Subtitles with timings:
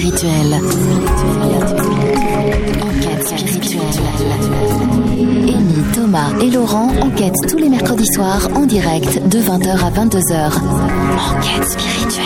[0.00, 0.54] spirituelle.
[2.82, 3.80] Enquête spirituelle.
[5.48, 10.52] Amy, Thomas et Laurent enquêtent tous les mercredis soirs en direct de 20h à 22h.
[11.36, 12.24] Enquête spirituelle.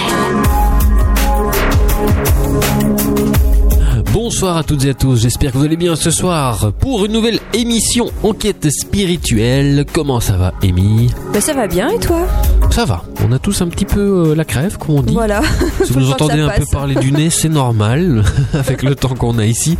[4.12, 7.12] Bonsoir à toutes et à tous, j'espère que vous allez bien ce soir pour une
[7.12, 9.84] nouvelle émission Enquête spirituelle.
[9.93, 12.27] Comment ça va, Amy Bah ça va bien et toi?
[12.70, 14.00] Ça va, on a tous un petit peu
[14.30, 15.14] euh, la crève, comme on dit.
[15.14, 15.42] Voilà.
[15.84, 18.24] Si vous nous entendez un peu parler du nez, c'est normal,
[18.55, 19.78] avec le temps qu'on a ici.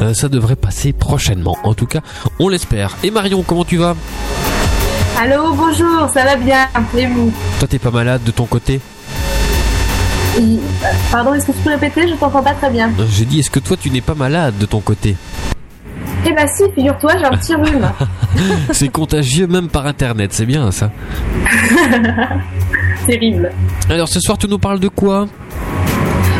[0.00, 2.00] Euh, ça devrait passer prochainement, en tout cas,
[2.38, 2.96] on l'espère.
[3.02, 3.94] Et Marion, comment tu vas?
[5.20, 6.66] Allô, bonjour, ça va bien
[6.96, 7.30] Et vous?
[7.58, 8.80] Toi, t'es pas malade de ton côté?
[10.38, 10.56] Euh,
[11.10, 12.08] Pardon, est-ce que tu peux répéter?
[12.08, 12.90] Je t'entends pas très bien.
[13.12, 15.16] J'ai dit, est-ce que toi, tu n'es pas malade de ton côté?
[16.26, 17.90] Eh bah si, figure-toi, j'ai un petit rhume.
[18.72, 20.90] C'est contagieux même par Internet, c'est bien ça.
[23.06, 23.50] Terrible.
[23.88, 25.26] Alors, ce soir, tu nous parles de quoi?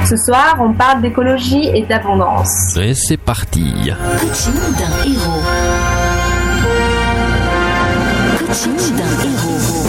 [0.04, 2.76] Ce soir, on parle d'écologie et d'abondance.
[2.76, 3.90] Et c'est parti.
[4.18, 5.42] Coaching d'un héros.
[8.38, 9.86] Coaching d'un héros.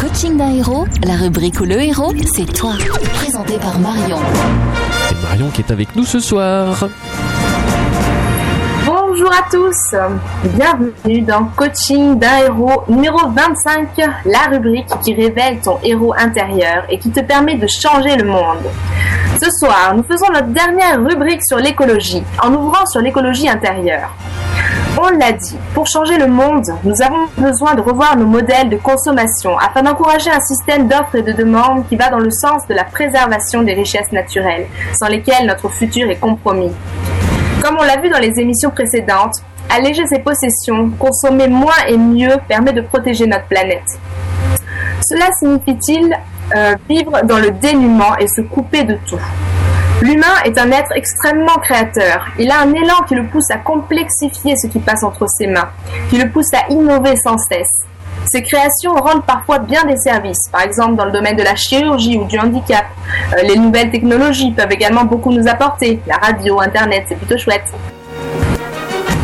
[0.00, 2.74] Coaching d'un héros, la rubrique où le héros, c'est toi.
[3.14, 4.18] Présenté par Marion.
[5.38, 6.88] Qui est avec nous ce soir.
[8.84, 9.96] Bonjour à tous,
[10.42, 13.88] bienvenue dans Coaching d'un héros numéro 25,
[14.24, 18.66] la rubrique qui révèle ton héros intérieur et qui te permet de changer le monde.
[19.40, 24.12] Ce soir, nous faisons notre dernière rubrique sur l'écologie, en ouvrant sur l'écologie intérieure.
[25.00, 28.76] On l'a dit, pour changer le monde, nous avons besoin de revoir nos modèles de
[28.78, 32.74] consommation afin d'encourager un système d'offres et de demandes qui va dans le sens de
[32.74, 34.66] la préservation des richesses naturelles,
[35.00, 36.72] sans lesquelles notre futur est compromis.
[37.62, 39.36] Comme on l'a vu dans les émissions précédentes,
[39.70, 44.00] alléger ses possessions, consommer moins et mieux permet de protéger notre planète.
[45.08, 46.12] Cela signifie-t-il
[46.56, 49.20] euh, vivre dans le dénuement et se couper de tout?
[50.00, 52.24] L'humain est un être extrêmement créateur.
[52.38, 55.70] Il a un élan qui le pousse à complexifier ce qui passe entre ses mains,
[56.08, 57.66] qui le pousse à innover sans cesse.
[58.26, 62.16] Ces créations rendent parfois bien des services, par exemple dans le domaine de la chirurgie
[62.16, 62.84] ou du handicap.
[63.32, 66.00] Euh, les nouvelles technologies peuvent également beaucoup nous apporter.
[66.06, 67.66] La radio, Internet, c'est plutôt chouette.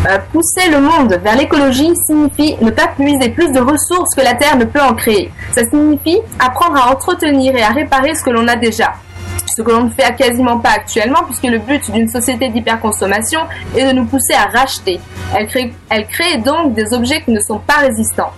[0.09, 4.34] Euh, pousser le monde vers l'écologie signifie ne pas puiser plus de ressources que la
[4.34, 5.31] Terre ne peut en créer.
[5.54, 8.94] Ça signifie apprendre à entretenir et à réparer ce que l'on a déjà.
[9.56, 13.41] Ce que l'on ne fait quasiment pas actuellement puisque le but d'une société d'hyperconsommation
[13.76, 14.98] est de nous pousser à racheter.
[15.32, 15.47] Elle
[16.09, 18.32] crée, donc des objets qui ne sont pas résistants.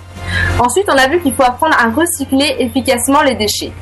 [0.59, 3.73] Ensuite, on a vu qu'il faut apprendre à recycler efficacement les déchets.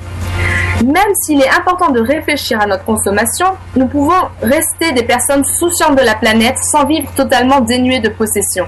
[0.84, 5.96] Même s'il est important de réfléchir à notre consommation, nous pouvons rester des personnes souciantes
[5.96, 8.66] de la planète sans vivre totalement dénuées de possession.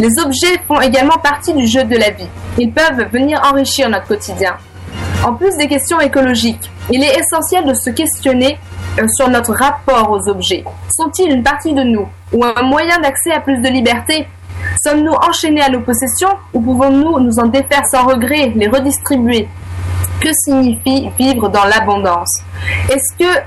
[0.00, 2.28] Les objets font également partie du jeu de la vie.
[2.58, 4.56] Ils peuvent venir enrichir notre quotidien.
[5.24, 8.58] En plus des questions écologiques, il est essentiel de se questionner
[8.98, 10.64] euh, sur notre rapport aux objets.
[10.90, 14.26] Sont-ils une partie de nous ou un moyen d'accès à plus de liberté?
[14.82, 19.48] Sommes-nous enchaînés à nos possessions ou pouvons-nous nous en défaire sans regret, les redistribuer?
[20.20, 22.30] Que signifie vivre dans l'abondance?
[22.88, 23.38] Est-ce que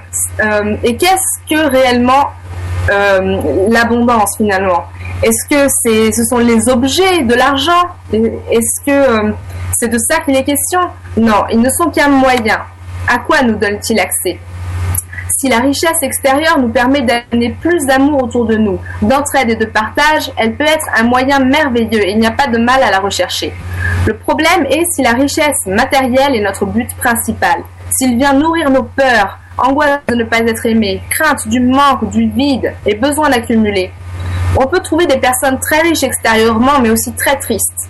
[0.44, 2.30] euh, et qu'est-ce que réellement
[2.90, 4.86] euh, l'abondance finalement?
[5.24, 7.84] Est-ce que c'est ce sont les objets, de l'argent?
[8.12, 9.34] Est-ce que
[9.80, 10.82] c'est de ça qu'il est question?
[11.18, 12.60] Non, ils ne sont qu'un moyen.
[13.08, 14.38] À quoi nous donne-t-il accès?
[15.40, 19.66] Si la richesse extérieure nous permet d'amener plus d'amour autour de nous, d'entraide et de
[19.66, 22.90] partage, elle peut être un moyen merveilleux et il n'y a pas de mal à
[22.90, 23.54] la rechercher.
[24.08, 27.58] Le problème est si la richesse matérielle est notre but principal,
[27.92, 32.30] s'il vient nourrir nos peurs, angoisse de ne pas être aimé, crainte du manque, du
[32.30, 33.92] vide et besoin d'accumuler.
[34.60, 37.90] On peut trouver des personnes très riches extérieurement mais aussi très tristes.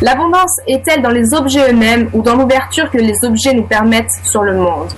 [0.00, 4.42] L'abondance est-elle dans les objets eux-mêmes ou dans l'ouverture que les objets nous permettent sur
[4.42, 4.92] le monde?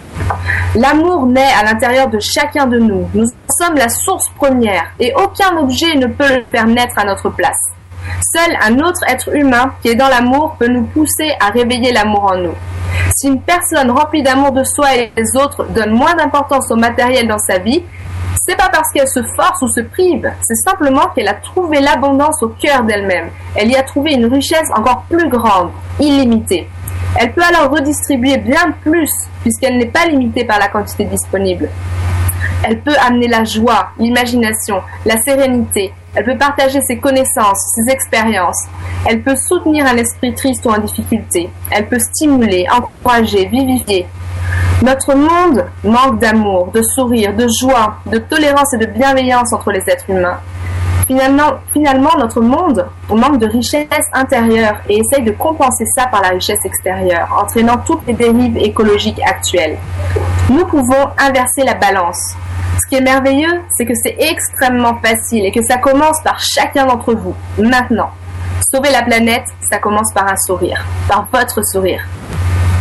[0.74, 3.08] L'amour naît à l'intérieur de chacun de nous.
[3.14, 3.26] Nous
[3.58, 7.58] sommes la source première et aucun objet ne peut le faire naître à notre place.
[8.34, 12.32] Seul un autre être humain qui est dans l'amour peut nous pousser à réveiller l'amour
[12.32, 12.54] en nous.
[13.16, 17.26] Si une personne remplie d'amour de soi et des autres donne moins d'importance au matériel
[17.26, 17.82] dans sa vie,
[18.46, 22.42] c'est pas parce qu'elle se force ou se prive, c'est simplement qu'elle a trouvé l'abondance
[22.42, 23.28] au cœur d'elle-même.
[23.54, 26.68] Elle y a trouvé une richesse encore plus grande, illimitée.
[27.18, 29.10] Elle peut alors redistribuer bien plus
[29.42, 31.68] puisqu'elle n'est pas limitée par la quantité disponible.
[32.62, 35.92] Elle peut amener la joie, l'imagination, la sérénité.
[36.14, 38.64] Elle peut partager ses connaissances, ses expériences.
[39.08, 41.50] Elle peut soutenir un esprit triste ou en difficulté.
[41.70, 44.06] Elle peut stimuler, encourager, vivifier.
[44.82, 49.82] Notre monde manque d'amour, de sourire, de joie, de tolérance et de bienveillance entre les
[49.88, 50.38] êtres humains.
[51.06, 56.64] finalement, notre monde manque de richesse intérieure et essaye de compenser ça par la richesse
[56.64, 59.76] extérieure, entraînant toutes les dérives écologiques actuelles.
[60.48, 62.34] Nous pouvons inverser la balance.
[62.82, 66.86] Ce qui est merveilleux, c'est que c'est extrêmement facile et que ça commence par chacun
[66.86, 68.10] d'entre vous, maintenant.
[68.72, 72.00] Sauver la planète, ça commence par un sourire, par votre sourire.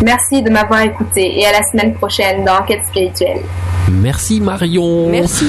[0.03, 3.41] Merci de m'avoir écouté et à la semaine prochaine dans Enquête spirituelle.
[3.91, 5.09] Merci Marion.
[5.09, 5.45] Merci.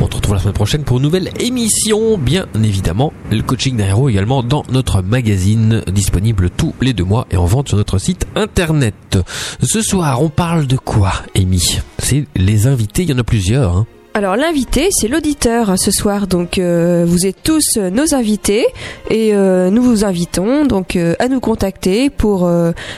[0.00, 2.16] On te retrouve la semaine prochaine pour une nouvelle émission.
[2.16, 7.36] Bien évidemment, le coaching d'aéro également dans notre magazine disponible tous les deux mois et
[7.36, 9.18] en vente sur notre site internet.
[9.62, 11.80] Ce soir, on parle de quoi, Amy?
[11.98, 13.76] C'est les invités, il y en a plusieurs.
[13.76, 13.86] Hein.
[14.14, 16.26] Alors l'invité, c'est l'auditeur ce soir.
[16.26, 18.66] Donc euh, vous êtes tous euh, nos invités
[19.10, 22.50] et euh, nous vous invitons donc à nous contacter pour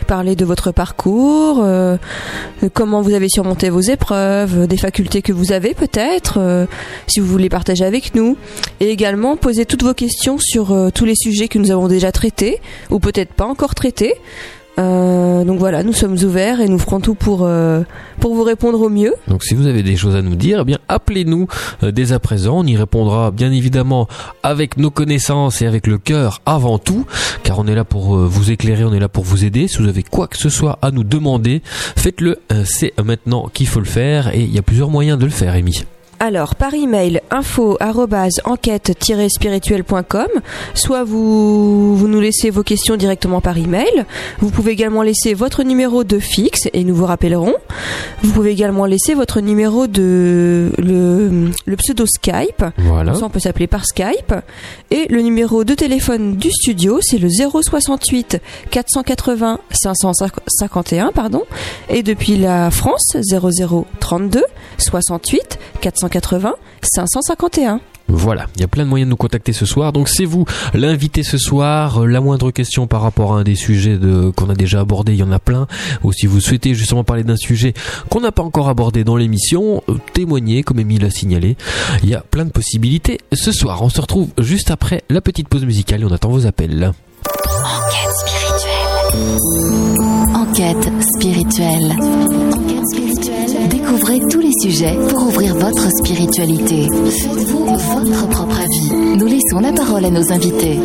[0.06, 1.64] parler de votre parcours,
[2.74, 6.66] comment vous avez surmonté vos épreuves, des facultés que vous avez peut-être,
[7.06, 8.36] si vous voulez partager avec nous,
[8.80, 12.60] et également poser toutes vos questions sur tous les sujets que nous avons déjà traités
[12.90, 14.14] ou peut-être pas encore traités.
[14.81, 17.82] Euh, donc voilà, nous sommes ouverts et nous ferons tout pour euh,
[18.19, 19.15] pour vous répondre au mieux.
[19.29, 21.49] Donc si vous avez des choses à nous dire, eh bien appelez-nous
[21.82, 22.61] euh, dès à présent.
[22.61, 24.09] On y répondra bien évidemment
[24.43, 27.06] avec nos connaissances et avec le cœur avant tout,
[27.43, 29.69] car on est là pour vous éclairer, on est là pour vous aider.
[29.69, 31.62] Si vous avez quoi que ce soit à nous demander,
[31.97, 32.38] faites-le.
[32.65, 35.55] C'est maintenant qu'il faut le faire et il y a plusieurs moyens de le faire,
[35.55, 35.85] Amy.
[36.22, 37.78] Alors, par email, info
[38.44, 40.28] enquête-spirituelle.com,
[40.75, 44.05] soit vous, vous nous laissez vos questions directement par email.
[44.38, 47.55] Vous pouvez également laisser votre numéro de fixe et nous vous rappellerons.
[48.22, 52.67] Vous pouvez également laisser votre numéro de le, le pseudo Skype.
[52.76, 53.14] Voilà.
[53.14, 54.34] Ça, on peut s'appeler par Skype.
[54.90, 61.44] Et le numéro de téléphone du studio, c'est le 068 480 551, pardon.
[61.88, 64.44] Et depuis la France, 0032
[64.76, 65.58] 68
[66.10, 67.80] 480 551.
[68.12, 69.92] Voilà, il y a plein de moyens de nous contacter ce soir.
[69.92, 72.06] Donc c'est vous l'invité ce soir.
[72.06, 73.96] La moindre question par rapport à un des sujets
[74.36, 75.68] qu'on a déjà abordé, il y en a plein.
[76.02, 77.72] Ou si vous souhaitez justement parler d'un sujet
[78.08, 81.56] qu'on n'a pas encore abordé dans l'émission, témoignez comme Émile l'a signalé.
[82.02, 83.18] Il y a plein de possibilités.
[83.32, 86.46] Ce soir, on se retrouve juste après la petite pause musicale et on attend vos
[86.46, 86.92] appels.
[90.34, 91.94] Enquête spirituelle.
[91.94, 93.39] Enquête spirituelle.
[93.90, 96.87] Découvrez tous les sujets pour ouvrir votre spiritualité.
[96.92, 99.16] Faites-vous votre propre avis.
[99.16, 100.78] Nous laissons la parole à nos invités.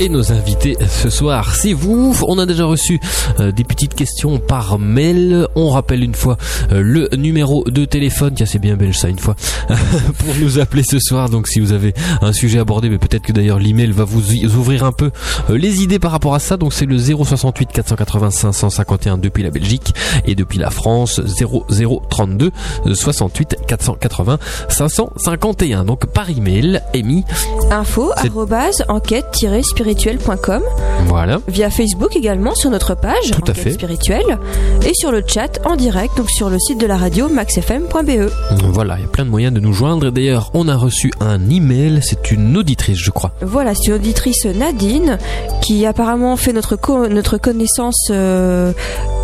[0.00, 2.14] Et nos invités ce soir, c'est vous.
[2.26, 3.00] On a déjà reçu
[3.38, 5.46] euh, des petites questions par mail.
[5.54, 6.36] On rappelle une fois
[6.72, 8.34] euh, le numéro de téléphone.
[8.34, 9.36] Tiens, c'est bien belge ça une fois.
[10.18, 11.28] pour nous appeler ce soir.
[11.30, 14.20] Donc si vous avez un sujet abordé, mais peut-être que d'ailleurs l'email va vous
[14.56, 15.10] ouvrir un peu
[15.48, 16.56] euh, les idées par rapport à ça.
[16.56, 19.94] Donc c'est le 068 480 551 depuis la Belgique
[20.26, 22.50] et depuis la France 0032
[22.92, 24.38] 68 480
[24.68, 25.84] 551.
[25.84, 27.24] Donc par email, Amy.
[27.70, 28.82] Info C'est- arrobase
[29.88, 30.62] enquête-spirituelle.com
[31.06, 31.38] Voilà.
[31.48, 33.72] via Facebook également sur notre page Tout à fait.
[33.72, 34.38] spirituelle
[34.86, 38.30] et sur le chat en direct donc sur le site de la radio maxfm.be.
[38.72, 40.10] Voilà, il y a plein de moyens de nous joindre.
[40.10, 42.00] D'ailleurs, on a reçu un email.
[42.02, 43.32] C'est une auditrice, je crois.
[43.42, 45.18] Voilà, c'est une auditrice Nadine
[45.62, 48.72] qui apparemment fait notre co- notre connaissance euh,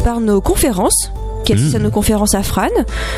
[0.04, 1.10] par nos conférences
[1.44, 1.76] qui assiste Mmh.
[1.76, 2.66] à nos conférences à Fran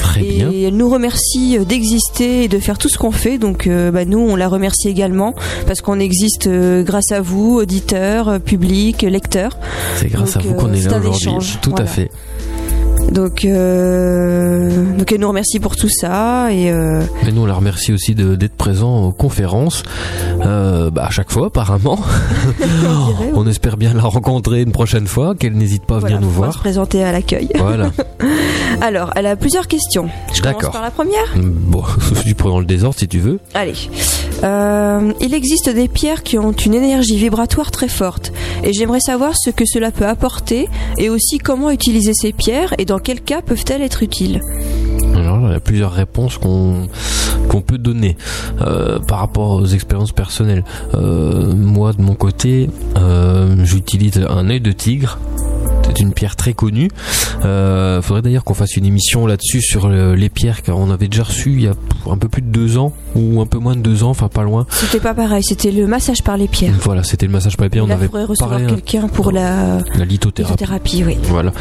[0.01, 0.51] Très et bien.
[0.53, 4.05] elle nous remercie euh, d'exister et de faire tout ce qu'on fait donc euh, bah,
[4.05, 5.35] nous on la remercie également
[5.67, 9.57] parce qu'on existe euh, grâce à vous auditeurs public lecteurs
[9.97, 11.11] C'est grâce donc, à vous qu'on est là aujourd'hui.
[11.11, 12.11] échange, Tout à fait.
[13.10, 17.54] Donc euh, donc elle nous remercie pour tout ça et euh, Et nous, on la
[17.54, 19.82] remercie aussi d'être présent aux conférences.
[20.40, 21.99] Euh, bah, à chaque fois, apparemment.
[22.61, 25.35] on dirait, on espère bien la rencontrer une prochaine fois.
[25.35, 26.52] Qu'elle n'hésite pas à voilà, venir nous voir.
[26.54, 27.90] se présenter à l'accueil Voilà.
[28.80, 31.82] alors elle a plusieurs questions je commence par la première Bon,
[32.25, 33.38] tu prends le désordre si tu veux.
[33.54, 33.75] Allez.
[34.42, 38.32] Euh, il existe des pierres qui ont une énergie vibratoire très forte
[38.64, 40.68] et j'aimerais savoir ce que cela peut apporter
[40.99, 44.40] et aussi comment utiliser ces pierres et dans quel cas peuvent-elles être utiles.
[45.14, 48.16] Alors, il y a plusieurs réponses qu'on peut donner
[48.61, 50.64] euh, par rapport aux expériences personnelles.
[50.94, 52.68] Euh, moi, de mon côté,
[53.62, 55.18] j'utilise un œil de tigre.
[55.94, 56.88] C'est une pierre très connue.
[57.44, 61.25] Euh, faudrait d'ailleurs qu'on fasse une émission là-dessus sur euh, les pierres qu'on avait déjà
[61.25, 61.75] reçues il y a
[62.11, 64.42] un peu plus de deux ans ou un peu moins de deux ans, enfin pas
[64.42, 64.66] loin.
[64.70, 66.72] C'était pas pareil, c'était le massage par les pierres.
[66.80, 67.84] Voilà, c'était le massage par les pierres.
[67.84, 70.52] On Là, avait parlé hein, quelqu'un pour la la lithothérapie.
[70.54, 71.18] lithothérapie, oui.
[71.25, 71.52] Voilà.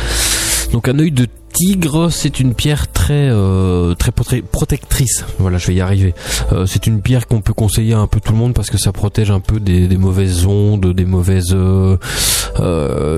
[0.71, 5.25] Donc un œil de tigre, c'est une pierre très euh, très prote- protectrice.
[5.37, 6.13] Voilà, je vais y arriver.
[6.53, 8.77] Euh, c'est une pierre qu'on peut conseiller à un peu tout le monde parce que
[8.77, 11.97] ça protège un peu des, mauvaises ondes, des mauvaises euh,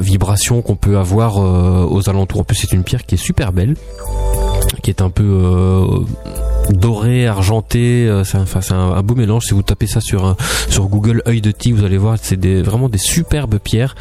[0.01, 2.41] vibrations qu'on peut avoir aux alentours.
[2.41, 3.75] En plus, c'est une pierre qui est super belle,
[4.81, 5.85] qui est un peu euh,
[6.71, 8.07] doré, argenté.
[8.07, 8.37] euh, c'est
[8.73, 9.45] un, beau mélange.
[9.45, 10.35] Si vous tapez ça sur
[10.69, 13.95] sur Google œil de tigre, vous allez voir, c'est vraiment des superbes pierres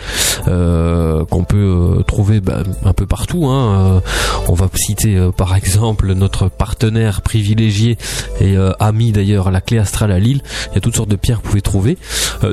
[0.49, 3.47] euh, qu'on peut trouver bah, un peu partout.
[3.47, 4.03] Hein.
[4.49, 7.99] On va citer par exemple notre partenaire privilégié
[8.41, 10.43] et ami d'ailleurs, la clé astrale à Lille.
[10.71, 11.99] Il y a toutes sortes de pierres que vous pouvez trouver.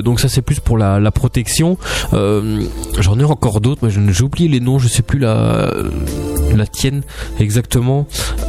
[0.02, 1.78] Donc ça c'est plus pour la, la protection.
[2.12, 4.78] J'en ai encore d'autres, mais j'ai oublié les noms.
[4.78, 5.72] Je sais plus la
[6.56, 7.02] la tienne
[7.38, 8.06] exactement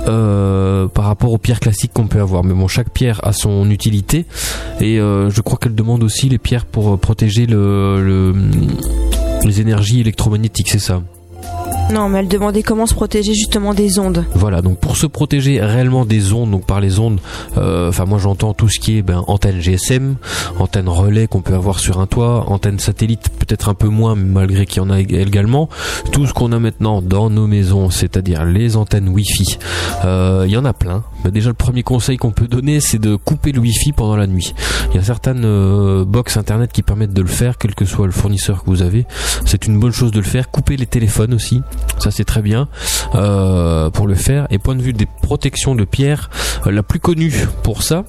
[0.08, 2.44] euh, par rapport aux pierres classiques qu'on peut avoir.
[2.44, 4.26] Mais bon, chaque pierre a son utilité
[4.80, 8.36] et euh, je crois qu'elle demande aussi les pierres pour euh, protéger le, le-
[9.44, 11.02] les énergies électromagnétiques, c'est ça?
[11.90, 14.24] Non, mais elle demandait comment se protéger justement des ondes.
[14.34, 17.20] Voilà, donc pour se protéger réellement des ondes, donc par les ondes,
[17.58, 20.16] euh, enfin moi j'entends tout ce qui est ben, antenne GSM,
[20.58, 24.24] antenne relais qu'on peut avoir sur un toit, antenne satellite peut-être un peu moins, mais
[24.24, 25.68] malgré qu'il y en a ég- également,
[26.14, 29.58] tout ce qu'on a maintenant dans nos maisons, c'est-à-dire les antennes Wi-Fi,
[30.06, 31.04] euh, il y en a plein.
[31.24, 34.28] Mais déjà le premier conseil qu'on peut donner, c'est de couper le Wi-Fi pendant la
[34.28, 34.54] nuit.
[34.90, 38.06] Il y a certaines euh, box internet qui permettent de le faire, quel que soit
[38.06, 39.06] le fournisseur que vous avez.
[39.46, 40.50] C'est une bonne chose de le faire.
[40.50, 41.62] Couper les téléphones aussi,
[42.00, 42.68] ça c'est très bien
[43.16, 44.48] euh, pour le faire.
[44.50, 46.30] Et point de vue des protections de pierre,
[46.68, 48.06] euh, la plus connue pour ça,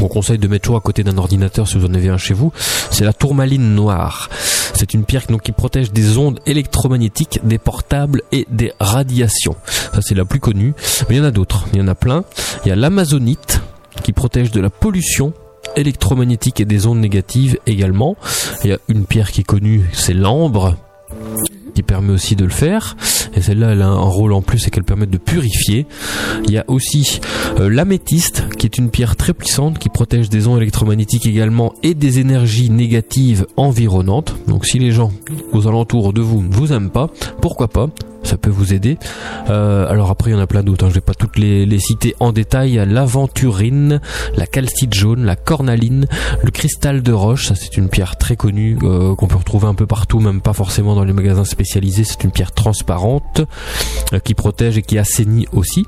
[0.00, 2.34] on conseille de mettre toujours à côté d'un ordinateur si vous en avez un chez
[2.34, 2.52] vous,
[2.90, 4.28] c'est la tourmaline noire.
[4.74, 9.56] C'est une pierre qui protège des ondes électromagnétiques, des portables et des radiations.
[9.66, 10.74] Ça c'est la plus connue.
[11.08, 12.24] Mais il y en a d'autres, il y en a plein.
[12.64, 13.62] Il y a l'amazonite
[14.02, 15.32] qui protège de la pollution
[15.76, 18.16] électromagnétique et des ondes négatives également.
[18.64, 20.76] Il y a une pierre qui est connue, c'est l'ambre
[21.74, 22.96] qui permet aussi de le faire.
[23.36, 25.86] Et celle-là, elle a un rôle en plus, c'est qu'elle permet de purifier.
[26.44, 27.20] Il y a aussi
[27.58, 31.94] euh, l'améthyste, qui est une pierre très puissante, qui protège des ondes électromagnétiques également et
[31.94, 34.36] des énergies négatives environnantes.
[34.46, 35.12] Donc si les gens
[35.52, 37.08] aux alentours de vous ne vous aiment pas,
[37.40, 37.88] pourquoi pas?
[38.24, 38.96] Ça peut vous aider.
[39.50, 40.86] Euh, alors après, il y en a plein d'autres.
[40.86, 40.88] Hein.
[40.88, 42.82] Je vais pas toutes les, citer en détail.
[42.88, 44.00] L'aventurine,
[44.36, 46.06] la calcite jaune, la cornaline,
[46.42, 47.48] le cristal de roche.
[47.48, 50.54] Ça, c'est une pierre très connue euh, qu'on peut retrouver un peu partout, même pas
[50.54, 51.63] forcément dans les magasins spécialisés.
[51.64, 53.42] C'est une pierre transparente
[54.12, 55.84] euh, qui protège et qui assainit aussi.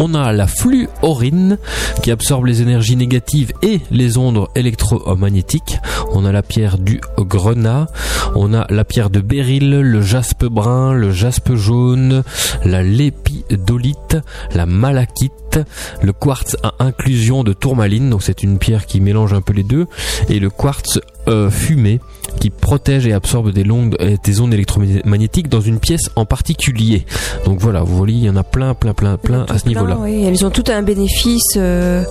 [0.00, 1.58] On a la fluorine
[2.02, 5.80] qui absorbe les énergies négatives et les ondes électromagnétiques.
[6.12, 7.88] On a la pierre du grenat.
[8.34, 12.22] On a la pierre de béryl, le jaspe brun, le jaspe jaune,
[12.64, 14.18] la lépidolite,
[14.54, 15.60] la malachite,
[16.02, 18.10] le quartz à inclusion de tourmaline.
[18.10, 19.86] Donc c'est une pierre qui mélange un peu les deux.
[20.28, 22.00] Et le quartz euh, fumé
[22.40, 27.04] qui protège et absorbe des, longues, euh, des ondes électromagnétiques dans une pièce en particulier.
[27.44, 29.98] Donc voilà, vous voyez, il y en a plein, plein, plein, plein à ce niveau-là.
[30.00, 32.04] Oui, elles ont tout un bénéfice, euh,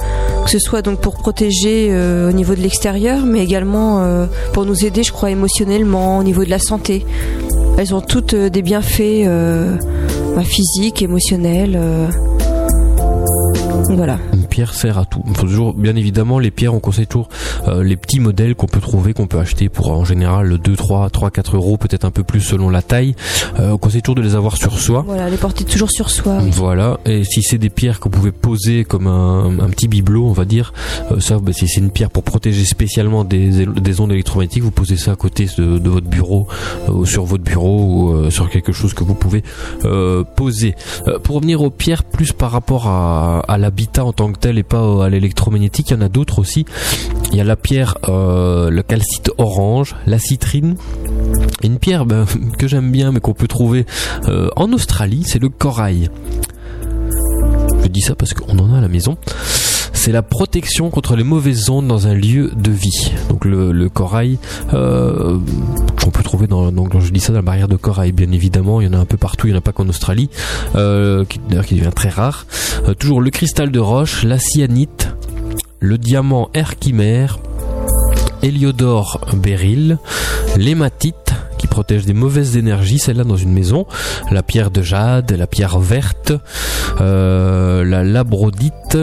[0.43, 4.65] que ce soit donc pour protéger euh, au niveau de l'extérieur, mais également euh, pour
[4.65, 7.05] nous aider, je crois, émotionnellement, au niveau de la santé.
[7.77, 9.27] Elles ont toutes des bienfaits
[10.35, 11.79] bah, physiques, émotionnels.
[13.89, 13.95] Euh.
[13.95, 14.17] Voilà.
[14.33, 15.23] Une pierre sert à tout.
[15.27, 17.29] Il faut toujours, bien évidemment, les pierres, on conseille toujours
[17.67, 21.09] euh, les petits modèles qu'on peut trouver, qu'on peut acheter pour en général 2, 3,
[21.09, 23.15] 3, 4 euros, peut-être un peu plus selon la taille.
[23.59, 25.03] Euh, on conseille toujours de les avoir sur soi.
[25.07, 26.39] Voilà, les porter toujours sur soi.
[26.43, 26.51] oui.
[26.53, 30.25] Voilà, et si c'est des pierres que vous pouvez poser comme un, un petit bibelot,
[30.25, 30.73] on va dire,
[31.11, 34.71] euh, ça, bah, si c'est une pierre pour protéger spécialement des, des ondes électromagnétiques, vous
[34.71, 36.47] posez ça à côté de, de votre bureau,
[36.87, 39.43] euh, ou sur votre bureau, ou euh, sur quelque chose que vous pouvez
[39.85, 40.75] euh, poser.
[41.07, 43.57] Euh, pour revenir aux pierres, plus par rapport à, à
[43.97, 46.65] en tant que tel et pas à l'électromagnétique, il y en a d'autres aussi.
[47.31, 50.75] Il y a la pierre, euh, le calcite orange, la citrine.
[51.63, 52.25] Une pierre ben,
[52.57, 53.85] que j'aime bien mais qu'on peut trouver
[54.27, 56.09] euh, en Australie, c'est le corail.
[57.83, 59.17] Je dis ça parce qu'on en a à la maison.
[60.07, 63.11] C'est la protection contre les mauvaises ondes dans un lieu de vie.
[63.27, 64.37] Donc le, corail,
[64.73, 65.37] euh,
[66.01, 68.93] qu'on peut trouver dans, donc je la barrière de corail, bien évidemment, il y en
[68.93, 70.29] a un peu partout, il n'y en a pas qu'en Australie,
[70.75, 72.45] euh, qui, devient très rare.
[72.87, 75.09] Euh, toujours le cristal de roche, la cyanite,
[75.81, 77.39] le diamant herchimère,
[78.41, 79.97] Héliodore béryl,
[80.55, 81.33] l'hématite
[81.77, 83.85] protège des mauvaises énergies, celle-là dans une maison,
[84.31, 86.33] la pierre de jade, la pierre verte,
[87.01, 88.97] euh, la labradite,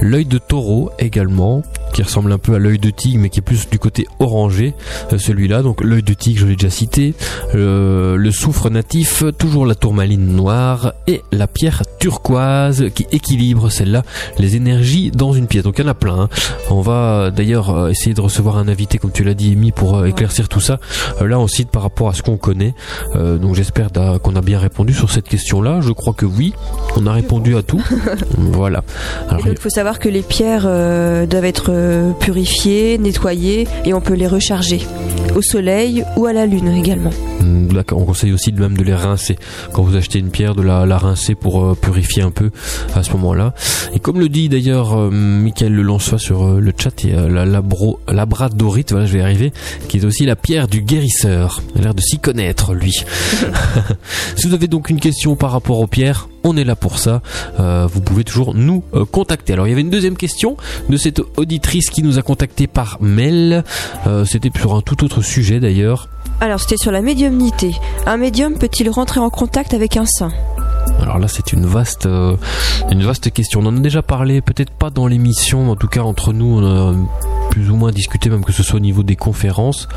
[0.00, 3.42] l'œil de taureau également, qui ressemble un peu à l'œil de tigre mais qui est
[3.42, 4.74] plus du côté orangé,
[5.12, 7.14] euh, celui-là, donc l'œil de tigre je l'ai déjà cité,
[7.54, 14.02] euh, le soufre natif, toujours la tourmaline noire et la pierre turquoise qui équilibre celle-là
[14.40, 15.62] les énergies dans une pièce.
[15.62, 16.22] Donc il y en a plein.
[16.22, 16.28] hein.
[16.70, 20.48] On va d'ailleurs essayer de recevoir un invité, comme tu l'as dit, Amy, pour éclaircir
[20.48, 20.80] tout ça.
[21.20, 22.74] Là, on cite par rapport à ce qu'on connaît.
[23.14, 23.88] Euh, donc j'espère
[24.22, 25.80] qu'on a bien répondu sur cette question-là.
[25.80, 26.52] Je crois que oui,
[26.96, 27.82] on a répondu à tout.
[28.38, 28.82] voilà.
[29.28, 34.00] Alors, il faut savoir que les pierres euh, doivent être euh, purifiées, nettoyées, et on
[34.00, 34.80] peut les recharger.
[35.34, 37.10] au soleil ou à la lune également.
[37.92, 39.36] On conseille aussi de même de les rincer.
[39.72, 42.50] Quand vous achetez une pierre, de la, la rincer pour euh, purifier un peu
[42.94, 43.54] à ce moment-là.
[43.94, 48.00] Et comme le dit d'ailleurs euh, Michael Lelançois sur euh, le chat, et la labro,
[48.08, 49.52] labradorite, voilà, je vais y arriver,
[49.88, 51.62] qui est aussi la pierre du guérisseur.
[51.74, 52.92] Il a l'air de s'y connaître, lui.
[54.36, 57.22] si vous avez donc une question par rapport aux pierres, on est là pour ça.
[57.58, 59.52] Vous pouvez toujours nous contacter.
[59.52, 60.56] Alors il y avait une deuxième question
[60.88, 63.64] de cette auditrice qui nous a contacté par mail.
[64.24, 66.08] C'était sur un tout autre sujet d'ailleurs.
[66.40, 67.74] Alors c'était sur la médiumnité.
[68.04, 70.32] Un médium peut-il rentrer en contact avec un saint
[71.00, 72.36] Alors là, c'est une vaste, euh,
[72.90, 73.60] une question.
[73.60, 76.66] On en a déjà parlé, peut-être pas dans l'émission, en tout cas entre nous, on
[76.66, 76.94] a
[77.50, 79.88] plus ou moins discuté, même que ce soit au niveau des conférences.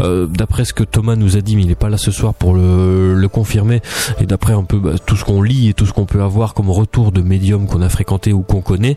[0.00, 2.34] Euh, d'après ce que Thomas nous a dit, mais il n'est pas là ce soir
[2.34, 3.80] pour le, confirmer,
[4.20, 6.54] et d'après un peu bah, tout ce qu'on lit et tout ce qu'on peut avoir
[6.54, 8.96] comme retour de médium qu'on a fréquenté ou qu'on connaît,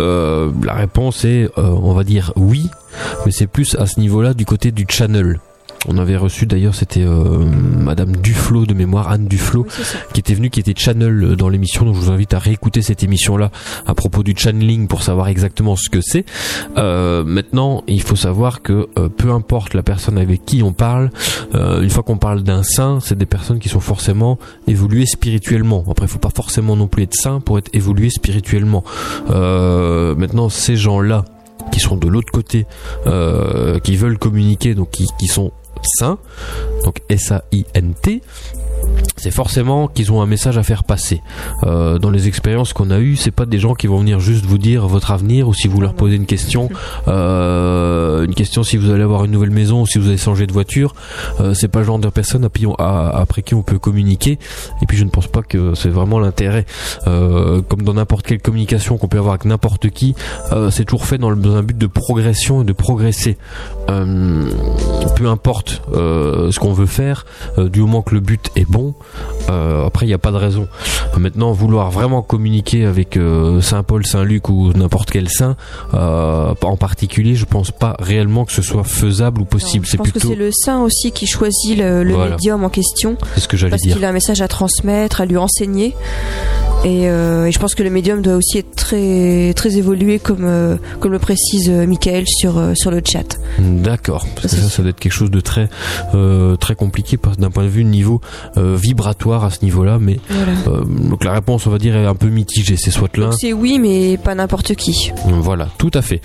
[0.00, 2.70] euh, la réponse est, on va dire oui,
[3.26, 5.38] mais c'est plus à ce niveau-là du côté du channel.
[5.88, 7.38] On avait reçu d'ailleurs, c'était euh,
[7.78, 9.66] Madame Duflo de mémoire, Anne Duflo,
[10.12, 11.84] qui était venue, qui était channel dans l'émission.
[11.84, 13.50] Donc je vous invite à réécouter cette émission-là
[13.86, 16.24] à propos du channeling pour savoir exactement ce que c'est.
[16.76, 21.10] Euh, maintenant, il faut savoir que euh, peu importe la personne avec qui on parle,
[21.54, 25.84] euh, une fois qu'on parle d'un saint, c'est des personnes qui sont forcément évoluées spirituellement.
[25.90, 28.84] Après, il faut pas forcément non plus être saint pour être évolué spirituellement.
[29.30, 31.24] Euh, maintenant, ces gens-là
[31.70, 32.66] qui sont de l'autre côté,
[33.06, 36.18] euh, qui veulent communiquer, donc qui, qui sont saints,
[36.84, 38.22] donc S-A-I-N-T,
[39.20, 41.20] c'est forcément qu'ils ont un message à faire passer.
[41.64, 44.44] Euh, dans les expériences qu'on a eues, c'est pas des gens qui vont venir juste
[44.46, 46.68] vous dire votre avenir ou si vous leur posez une question,
[47.08, 50.46] euh, une question si vous allez avoir une nouvelle maison ou si vous allez changer
[50.46, 50.94] de voiture.
[51.40, 52.44] Euh, c'est pas le genre de personne
[52.78, 54.38] après qui on peut communiquer.
[54.82, 56.66] Et puis je ne pense pas que c'est vraiment l'intérêt.
[57.06, 60.14] Euh, comme dans n'importe quelle communication qu'on peut avoir avec n'importe qui,
[60.52, 63.36] euh, c'est toujours fait dans, le- dans un but de progression et de progresser.
[63.90, 64.44] Euh,
[65.16, 67.26] peu importe euh, ce qu'on veut faire,
[67.58, 68.94] euh, du moment que le but est bon,
[69.48, 70.68] euh, après il n'y a pas de raison.
[71.18, 75.56] Maintenant, vouloir vraiment communiquer avec euh, Saint Paul, Saint Luc ou n'importe quel saint,
[75.94, 79.84] euh, en particulier, je pense pas réellement que ce soit faisable ou possible.
[79.84, 82.30] Non, je pense que c'est le saint aussi qui choisit le, le Voilà.
[82.32, 83.94] médium en question c'est ce que j'allais parce dire.
[83.96, 85.94] qu'il a un message à transmettre, à lui enseigner.
[86.84, 91.12] Et, et je pense que le médium doit aussi être très très évolué comme comme
[91.12, 93.36] le précise Michael sur sur le chat.
[93.58, 94.26] D'accord.
[94.40, 95.68] Parce que Ça, ça doit être quelque chose de très
[96.58, 98.20] très compliqué parce- d'un point de vue niveau
[98.56, 99.98] euh, vibratoire à ce niveau-là.
[99.98, 100.52] Mais Voilà.
[100.68, 102.76] euh, donc la réponse, on va dire, est un peu mitigée.
[102.76, 105.10] C'est soit l'un, c'est oui mais pas n'importe qui.
[105.24, 106.20] Voilà, tout à fait.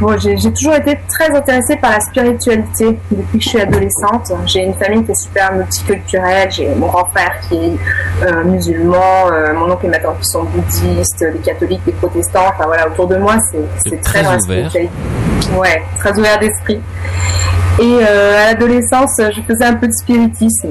[0.00, 4.32] Bon, j'ai toujours été très intéressée par la spiritualité depuis que je suis adolescente.
[4.46, 6.50] J'ai une famille qui est super multiculturelle.
[6.50, 11.20] J'ai mon grand frère qui est musulman, mon oncle et ma tante qui sont bouddhistes,
[11.32, 12.46] les catholiques, les protestants.
[12.48, 13.36] Enfin voilà, autour de moi,
[13.84, 14.70] c'est très très, dans la ouvert.
[14.70, 14.90] spiritualité.
[15.50, 16.80] Ouais, très ouvert d'esprit.
[17.78, 20.70] Et euh, à l'adolescence, je faisais un peu de spiritisme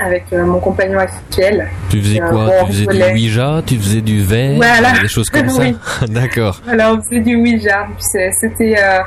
[0.00, 1.68] avec euh, mon compagnon actuel.
[1.88, 2.46] Tu faisais Euh, quoi?
[2.46, 3.12] bon, Tu faisais du.
[3.12, 3.62] Ouija?
[3.66, 4.56] Tu faisais du verre?
[4.56, 4.92] Voilà.
[5.00, 5.62] Des choses comme ça?
[5.62, 5.76] Oui.
[6.08, 6.60] D'accord.
[6.68, 7.86] Alors, on faisait du Ouija.
[7.98, 8.98] C'était euh,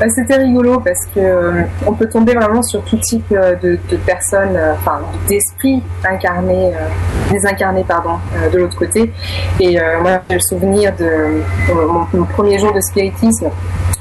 [0.00, 4.56] bah, c'était rigolo parce que on peut tomber vraiment sur tout type de, de personnes,
[4.74, 6.70] enfin d'esprits incarnés,
[7.32, 8.14] désincarnés pardon,
[8.52, 9.12] de l'autre côté.
[9.60, 11.42] Et moi, j'ai le souvenir de
[11.74, 13.48] mon, mon premier jour de spiritisme.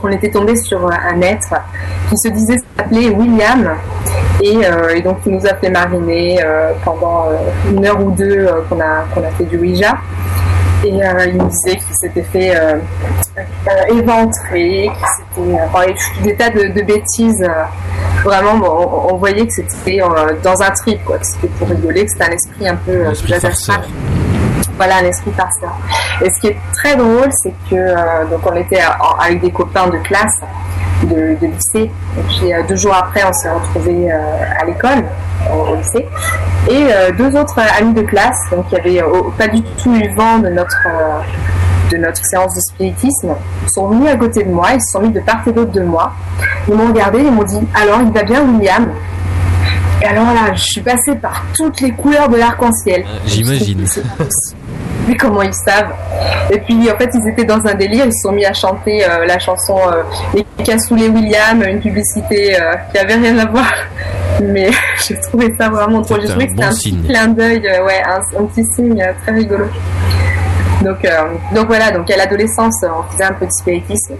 [0.03, 1.55] On était tombé sur un être
[2.09, 3.71] qui se disait s'appeler William
[4.41, 4.59] Et,
[4.95, 6.39] et, donc il nous a fait mariner
[6.83, 7.25] pendant
[7.69, 9.97] une heure ou deux qu'on a, qu'on a fait du Ouija.
[10.83, 12.53] Et il nous disait qu'il s'était fait
[13.89, 14.91] éventrer,
[15.35, 17.49] qu'il s'était parlé des tas de, de bêtises
[18.23, 19.99] vraiment, on, voyait que c'était
[20.43, 23.11] dans un trip, quoi, que c'était pour rigoler, que c'était un esprit un peu un
[23.11, 23.33] esprit
[24.77, 25.75] voilà, un esprit farceur.
[26.23, 28.79] Et ce qui est très drôle, c'est que euh, donc on était
[29.19, 30.39] avec des copains de classe,
[31.03, 34.17] de, lycée, et puis euh, deux jours après, on s'est retrouvés euh,
[34.59, 35.03] à l'école,
[35.53, 36.05] au, lycée,
[36.69, 39.01] et deux autres amis de classe, donc qui avaient
[39.37, 40.87] pas du tout eu vent de notre
[41.89, 43.33] de notre séance de spiritisme,
[43.73, 45.81] sont venus à côté de moi, ils se sont mis de part et d'autre de
[45.81, 46.11] moi,
[46.67, 48.89] ils m'ont regardé, ils m'ont dit alors il va bien William?
[50.01, 53.05] Et alors là, je suis passée par toutes les couleurs de l'arc-en-ciel.
[53.25, 53.85] J'imagine
[55.19, 55.93] comment ils savent.
[56.51, 59.05] Et puis en fait ils étaient dans un délire, ils se sont mis à chanter
[59.05, 63.71] euh, la chanson euh, Les Cassoulet William, une publicité euh, qui avait rien à voir.
[64.41, 64.69] Mais
[65.07, 66.19] j'ai trouvé ça vraiment trop.
[66.19, 69.65] J'ai trouvé que c'était un petit clin d'œil, ouais, un, petit signe très rigolo.
[70.83, 71.07] Donc,
[71.55, 74.15] donc voilà, donc à l'adolescence, on faisait un peu de spiritisme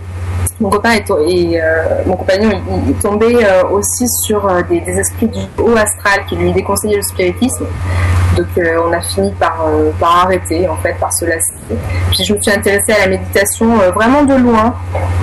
[0.59, 1.61] mon copain et,
[2.07, 2.49] mon compagnon
[2.87, 7.67] il, tombait aussi sur des, des, esprits du haut astral qui lui déconseillaient le spiritisme
[8.37, 11.53] donc euh, on a fini par, euh, par arrêter, en fait, par se lasser.
[12.11, 14.75] Puis je me suis intéressée à la méditation euh, vraiment de loin,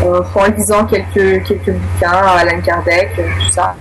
[0.02, 3.74] en lisant quelques, quelques bouquins, Alain Kardec, tout ça.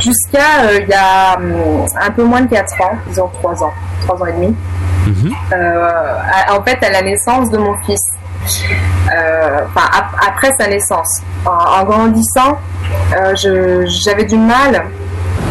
[0.00, 3.72] Jusqu'à il y a hum, un peu moins de 4 ans, disons 3 ans,
[4.06, 4.56] 3 ans et demi.
[5.06, 5.32] Mhm.
[6.50, 8.02] en fait, à la naissance de mon fils.
[9.06, 9.88] Enfin,
[10.26, 11.22] après sa naissance.
[11.46, 12.58] En, grandissant,
[13.34, 14.84] j'avais du mal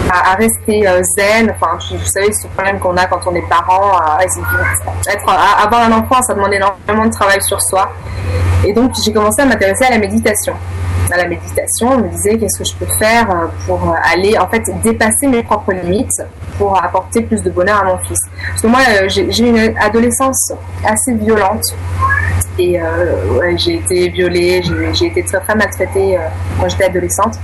[0.09, 1.51] à, rester euh, zen.
[1.51, 5.29] Enfin, vous savez, ce problème qu'on a quand on est parent, être,
[5.63, 7.91] avoir un enfant, ça demande énormément de travail sur soi.
[8.65, 10.53] Et donc, j'ai commencé à m'intéresser à la méditation.
[11.11, 14.47] À la méditation, je me disais qu'est-ce que je peux faire euh, pour aller, en
[14.47, 16.21] fait, dépasser mes propres limites
[16.57, 18.19] pour apporter plus de bonheur à mon fils.
[18.49, 20.53] Parce que moi, euh, j'ai une adolescence
[20.85, 21.63] assez violente.
[22.57, 24.61] Et euh, j'ai été violée,
[24.93, 26.21] j'ai été très très maltraitée euh,
[26.59, 27.35] quand j'étais adolescente.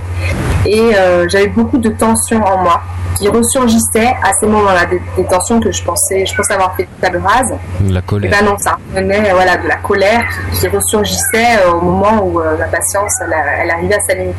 [0.64, 2.82] Et euh, j'avais beaucoup de tensions en moi
[3.16, 7.22] qui ressurgissaient à ces moments-là, des, tensions que je pensais, je pensais avoir fait table
[7.24, 7.54] rase.
[7.88, 8.30] La colère.
[8.30, 12.66] Et ben non, ça venait voilà, de la colère qui, ressurgissait au moment où la
[12.66, 14.36] patience elle, elle arrivait à sa limite.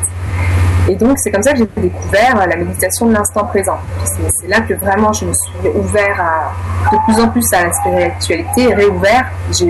[0.88, 3.78] Et donc, c'est comme ça que j'ai découvert la méditation de l'instant présent.
[4.40, 6.52] C'est là que vraiment je me suis ouvert
[6.90, 9.26] de plus en plus à la spiritualité, réouvert.
[9.52, 9.66] J'ai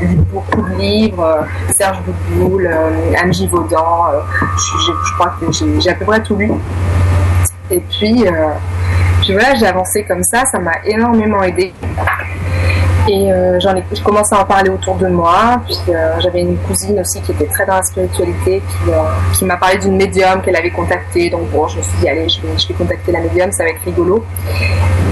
[0.00, 1.42] lu beaucoup de livres, euh,
[1.78, 4.20] Serge Boudboul, euh, Anne Givaudan, euh,
[4.86, 6.52] je, crois que j'ai à peu près tout lu.
[7.70, 8.24] Et puis,
[9.22, 11.72] puis voilà, j'ai avancé comme ça, ça m'a énormément aidé.
[13.08, 15.60] Et euh, j'en ai, je commençais à en parler autour de moi.
[15.66, 19.44] Puis euh, j'avais une cousine aussi qui était très dans la spiritualité, qui, euh, qui
[19.44, 21.28] m'a parlé d'une médium qu'elle avait contactée.
[21.28, 23.64] Donc bon, je me suis dit allez, je vais, je vais contacter la médium, ça
[23.64, 24.24] va être rigolo.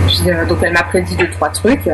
[0.06, 1.88] Puis, donc elle m'a prédit deux trois trucs.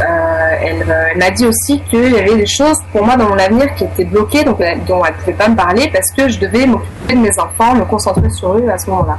[0.00, 3.84] elle, m'a dit aussi qu'il y avait des choses pour moi dans mon avenir qui
[3.84, 7.14] étaient bloquées, donc dont elle ne pouvait pas me parler parce que je devais m'occuper
[7.14, 9.18] de mes enfants, me concentrer sur eux à ce moment-là.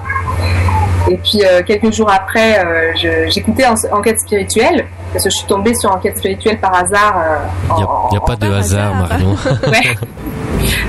[1.09, 2.95] Et puis quelques jours après,
[3.29, 7.23] j'écoutais Enquête spirituelle parce que je suis tombée sur Enquête spirituelle par hasard.
[7.69, 9.29] Il euh, n'y a, pas de hasard, Marion.
[9.67, 9.95] ouais,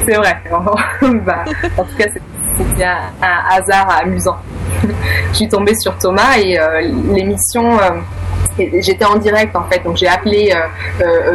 [0.05, 0.43] c'est vrai.
[1.25, 1.45] bah,
[1.79, 2.07] en tout cas,
[2.59, 4.37] c'était un, un, hasard amusant.
[5.31, 7.79] je suis tombée sur Thomas et euh, l'émission.
[7.79, 7.91] Euh,
[8.59, 10.53] j'étais en direct en fait, donc j'ai appelé.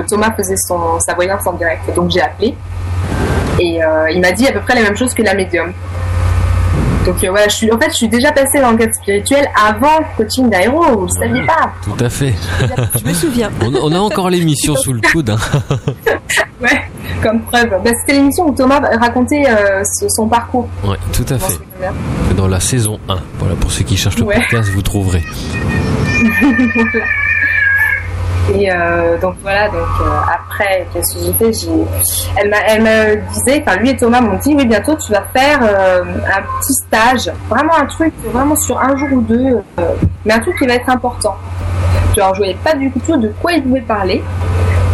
[0.09, 2.55] Thomas faisait son, sa voyance en direct, donc j'ai appelé.
[3.57, 3.79] Et
[4.11, 5.71] il m'a dit à peu près la même chose que la médium.
[7.05, 10.49] Donc voilà, je suis, en fait, je suis déjà passée dans l'enquête spirituelle avant coaching
[10.49, 11.71] d'aéro, vous ne saviez pas.
[11.83, 12.33] Tout à fait.
[12.99, 13.49] je me souviens.
[13.61, 15.31] On, a encore l'émission sous le coude.
[15.31, 15.37] Hein.
[16.61, 16.81] ouais,
[17.23, 17.69] comme preuve.
[17.69, 20.67] Bah, C'était l'émission où Thomas racontait euh, son parcours.
[20.83, 21.59] Oui, tout à fait.
[22.35, 23.17] Dans la saison 1.
[23.39, 25.23] Voilà, pour ceux qui cherchent le podcast, vous trouverez.
[28.49, 31.69] Et euh, donc voilà, donc euh, après, qu'est-ce que j'ai fait
[32.37, 35.59] elle, elle me disait, enfin lui et Thomas m'ont dit, oui, bientôt tu vas faire
[35.61, 39.57] euh, un petit stage, vraiment un truc, vraiment sur un jour ou deux,
[40.25, 41.35] mais un truc qui va être important.
[42.17, 44.23] Alors je voyais pas du tout de quoi il pouvait parler,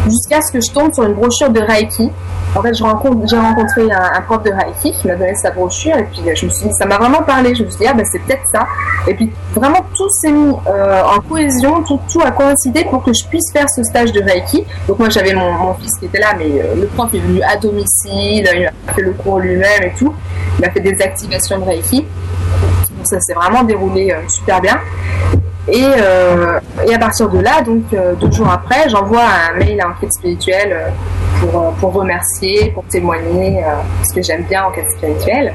[0.09, 2.11] jusqu'à ce que je tombe sur une brochure de Reiki
[2.57, 6.21] en fait, j'ai rencontré un, prof de Reiki qui m'a donné sa brochure et puis
[6.23, 7.53] je me suis ça m'a vraiment parlé.
[7.53, 8.67] Je me suis dit, ah ben c'est peut-être ça.
[9.07, 13.27] Et puis vraiment tout s'est mis euh, en cohésion, tout, a coïncidé pour que je
[13.27, 14.65] puisse faire ce stage de Reiki.
[14.87, 17.57] Donc moi j'avais mon, fils qui était là, mais euh, le prof est venu à
[17.57, 20.13] domicile, il a fait le cours lui-même et tout.
[20.57, 22.01] Il a fait des activations de Reiki.
[22.01, 24.79] Donc ça s'est vraiment déroulé euh, super bien.
[25.69, 25.83] Et,
[26.87, 30.93] et, à partir de là, donc deux jours après, j'envoie un mail à Enquête Spirituelle
[31.41, 33.61] pour, pour remercier, pour témoigner,
[33.97, 35.53] parce que j'aime bien Enquête Spirituelle.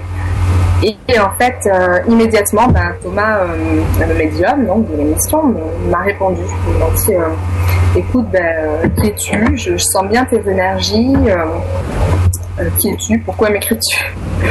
[0.83, 5.55] Et, en fait, euh, immédiatement, ben, Thomas, euh, le médium donc, de l'émission,
[5.89, 6.41] m'a répondu.
[6.69, 7.13] Il m'a dit
[7.97, 9.57] Écoute, ben, qui es-tu?
[9.57, 11.15] Je, sens bien tes énergies.
[12.79, 13.19] Qui es-tu?
[13.21, 14.15] Pourquoi m'écris-tu?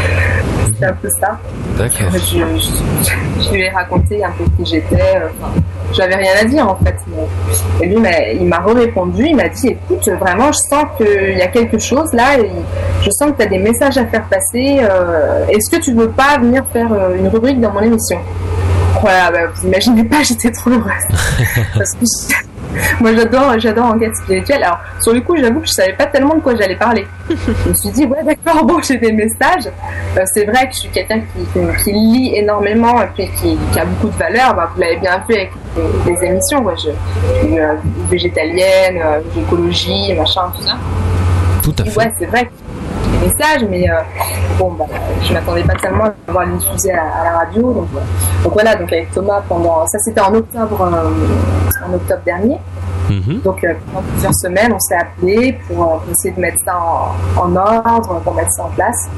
[0.79, 1.39] C'est un peu ça.
[1.77, 2.11] D'accord.
[2.11, 5.21] Je, lui ai raconté un peu qui j'étais.
[5.93, 6.95] j'avais rien à dire en fait.
[7.81, 7.97] Et lui,
[8.39, 9.25] il m'a répondu.
[9.27, 12.39] Il m'a dit Écoute, vraiment, je sens qu'il y a quelque chose là.
[12.39, 12.49] Et
[13.01, 14.79] je sens que tu as des messages à faire passer.
[14.81, 18.19] Euh, est-ce que tu veux pas venir faire euh, une rubrique dans mon émission?
[19.01, 20.91] Voilà, bah, vous imaginez pas, j'étais trop heureuse.
[22.99, 24.63] moi j'adore, j'adore enquête spirituelle.
[24.63, 27.05] Alors sur le coup, j'avoue que je savais pas tellement de quoi j'allais parler.
[27.29, 29.67] je me suis dit ouais d'accord, bon j'ai des messages.
[30.17, 31.21] Euh, c'est vrai que je suis quelqu'un
[31.83, 34.53] qui, lit énormément et puis qui, a beaucoup de valeur.
[34.55, 35.51] Bah, vous l'avez bien vu avec
[36.05, 36.61] les, émissions.
[36.61, 36.89] Moi, je,
[37.39, 37.57] suis
[38.09, 39.01] végétalienne,
[39.37, 40.77] écologie, machin, tout ça.
[41.63, 41.97] Tout à fait.
[41.97, 42.49] ouais, c'est vrai
[43.21, 44.01] messages, mais euh,
[44.57, 44.85] bon, bah,
[45.21, 47.73] je m'attendais pas tellement à avoir diffuser à, la radio.
[47.73, 47.87] Donc,
[48.51, 52.57] voilà, donc avec Thomas, pendant ça c'était en octobre, euh, en octobre dernier.
[53.09, 53.41] Mhm.
[53.43, 56.79] Donc euh, pendant plusieurs semaines, on s'est appelé pour, essayer de mettre ça
[57.37, 59.09] en, ordre, pour mettre ça en place,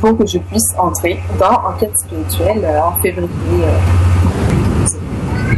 [0.00, 3.28] pour que je puisse entrer dans Enquête spirituelle en février.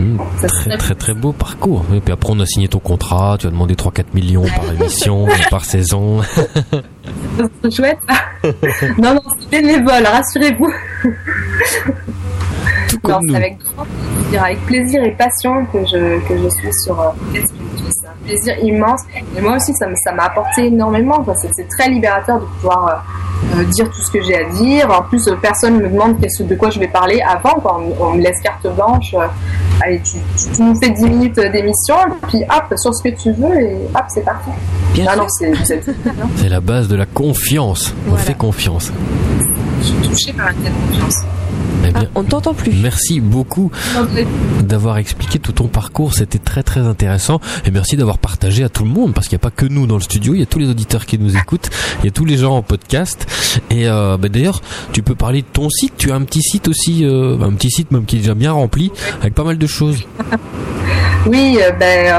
[0.04, 1.84] Mmh, très, très très beau parcours.
[1.94, 5.26] Et puis après on a signé ton contrat, tu as demandé 3-4 millions par émission,
[5.50, 6.20] par saison.
[7.62, 7.98] C'est chouette.
[8.98, 10.72] non, non, c'est bénévole, rassurez-vous.
[12.88, 13.34] Tout comme nous.
[13.34, 13.58] Avec,
[14.38, 17.10] avec plaisir et passion que je, que je suis sur euh,
[17.90, 19.02] C'est un plaisir immense.
[19.36, 21.24] Et moi aussi, ça m'a apporté énormément.
[21.56, 24.90] C'est très libérateur de pouvoir euh, euh, dire tout ce que j'ai à dire.
[24.90, 27.60] En plus, personne ne me demande de quoi je vais parler avant.
[27.60, 29.14] Quand on, me laisse carte blanche.
[29.80, 31.96] allez, tu, tu, nous fais 10 minutes d'émission,
[32.28, 34.50] puis hop, sur ce que tu veux, et hop, c'est parti.
[35.06, 35.16] Ah
[36.36, 37.94] c'est la base de la confiance.
[38.10, 38.92] On fait confiance.
[39.80, 41.24] Je suis touchée par la confiance.
[41.86, 42.72] Eh ah, on t'entend plus.
[42.72, 43.70] Merci beaucoup
[44.62, 46.14] d'avoir expliqué tout ton parcours.
[46.14, 47.40] C'était très très intéressant.
[47.66, 49.86] Et merci d'avoir partagé à tout le monde parce qu'il n'y a pas que nous
[49.86, 50.34] dans le studio.
[50.34, 51.70] Il y a tous les auditeurs qui nous écoutent.
[52.00, 53.26] Il y a tous les gens en podcast.
[53.70, 54.60] Et euh, bah, d'ailleurs,
[54.92, 55.94] tu peux parler de ton site.
[55.96, 58.52] Tu as un petit site aussi, euh, un petit site même qui est déjà bien
[58.52, 58.90] rempli
[59.20, 60.04] avec pas mal de choses.
[61.26, 62.16] oui, euh, ben.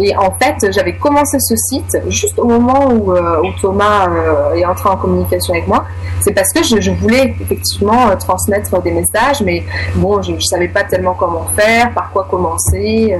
[0.00, 4.64] Et en fait, j'avais commencé ce site juste au moment où, euh, Thomas euh, est
[4.64, 5.84] entré en communication avec moi.
[6.20, 9.64] C'est parce que je, voulais effectivement euh, transmettre des messages, mais
[9.96, 13.16] bon, je ne savais pas tellement comment faire, par quoi commencer.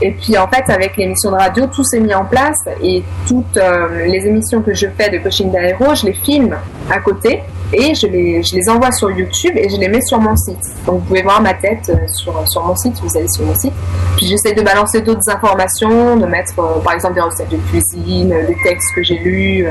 [0.00, 3.60] Et puis en fait, avec l'émission de radio, tout s'est mis en place et toutes
[4.06, 6.56] les émissions que je fais de coaching d'aéro, je les filme
[6.90, 7.42] à côté
[7.74, 10.58] et je les, je les envoie sur YouTube et je les mets sur mon site.
[10.86, 13.54] Donc vous pouvez voir ma tête euh, sur, sur mon site, vous allez sur mon
[13.54, 13.72] site.
[14.16, 18.32] Puis j'essaie de balancer d'autres informations, de mettre euh, par exemple des recettes de cuisine,
[18.32, 19.66] euh, des textes que j'ai lus.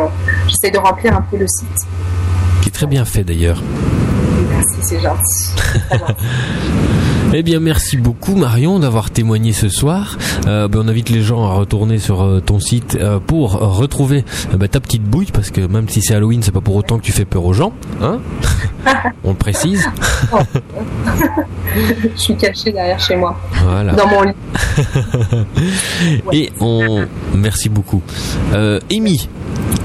[0.47, 1.87] j'essaie de remplir un peu le site.
[2.61, 3.61] Qui est très bien fait d'ailleurs.
[4.49, 5.51] Merci, c'est gentil.
[7.35, 10.19] Eh bien, merci beaucoup Marion d'avoir témoigné ce soir.
[10.45, 14.23] Euh, ben, on invite les gens à retourner sur euh, ton site euh, pour retrouver
[14.55, 17.03] ben, ta petite bouille, parce que même si c'est Halloween, c'est pas pour autant que
[17.03, 18.19] tu fais peur aux gens, hein?
[19.23, 19.89] On le précise.
[21.75, 23.93] Je suis caché derrière chez moi, voilà.
[23.93, 24.35] dans mon lit.
[26.33, 28.03] Et on, merci beaucoup.
[28.91, 29.27] Amy,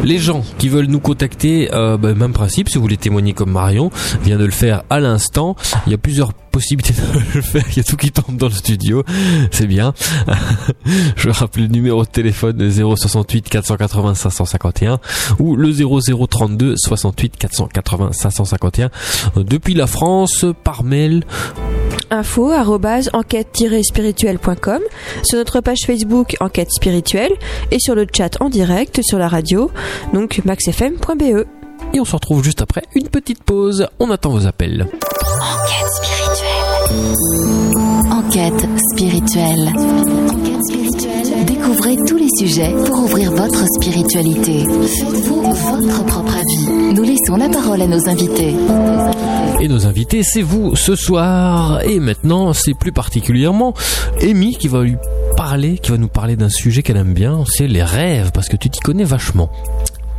[0.03, 3.51] les gens qui veulent nous contacter, euh, ben, même principe, si vous voulez témoigner comme
[3.51, 3.91] Marion,
[4.23, 5.57] vient de le faire à l'instant.
[5.87, 7.65] Il y a plusieurs possibilités de le faire.
[7.71, 9.05] Il y a tout qui tombe dans le studio.
[9.51, 9.95] C'est bien.
[11.17, 15.01] Je rappelle le numéro de téléphone 068 480 551
[15.39, 18.91] ou le 0032 68 480 551
[19.37, 21.25] depuis la France par mail
[22.11, 24.81] info enquête-spirituelle.com
[25.23, 27.33] sur notre page Facebook Enquête spirituelle
[27.71, 29.71] et sur le chat en direct sur la radio
[30.13, 31.47] donc maxfm.be
[31.95, 34.87] et on se retrouve juste après une petite pause on attend vos appels
[35.41, 36.93] Enquête spirituelle
[38.11, 39.73] Enquête spirituelle
[40.31, 44.65] Enquête spirituelle Découvrez tous les sujets pour ouvrir votre spiritualité.
[44.65, 46.95] Faites-vous votre propre avis.
[46.95, 48.55] Nous laissons la parole à nos invités.
[49.61, 51.83] Et nos invités, c'est vous ce soir.
[51.85, 53.75] Et maintenant, c'est plus particulièrement
[54.23, 54.97] Amy qui va lui
[55.37, 58.57] parler, qui va nous parler d'un sujet qu'elle aime bien, c'est les rêves, parce que
[58.57, 59.51] tu t'y connais vachement.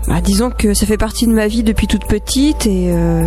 [0.07, 3.23] Bah, disons que ça fait partie de ma vie depuis toute petite et, euh,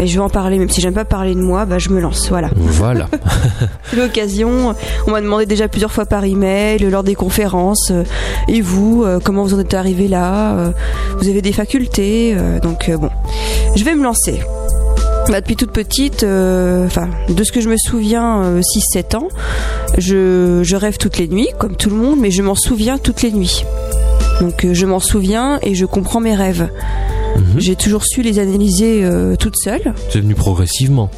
[0.00, 2.28] je vais en parler, même si j'aime pas parler de moi, bah, je me lance,
[2.28, 2.50] voilà.
[2.56, 3.08] Voilà.
[3.96, 4.74] L'occasion,
[5.06, 8.04] on m'a demandé déjà plusieurs fois par email, lors des conférences, euh,
[8.46, 10.72] et vous, euh, comment vous en êtes arrivé là
[11.18, 13.10] Vous avez des facultés, donc bon,
[13.74, 14.40] je vais me lancer.
[15.28, 19.28] Bah, depuis toute petite, euh, enfin, de ce que je me souviens, euh, 6-7 ans,
[19.98, 23.22] je, je rêve toutes les nuits, comme tout le monde, mais je m'en souviens toutes
[23.22, 23.64] les nuits.
[24.40, 26.70] Donc euh, je m'en souviens et je comprends mes rêves.
[27.36, 27.58] Mhm.
[27.58, 29.94] J'ai toujours su les analyser euh, toute seule.
[30.10, 31.10] C'est venu progressivement.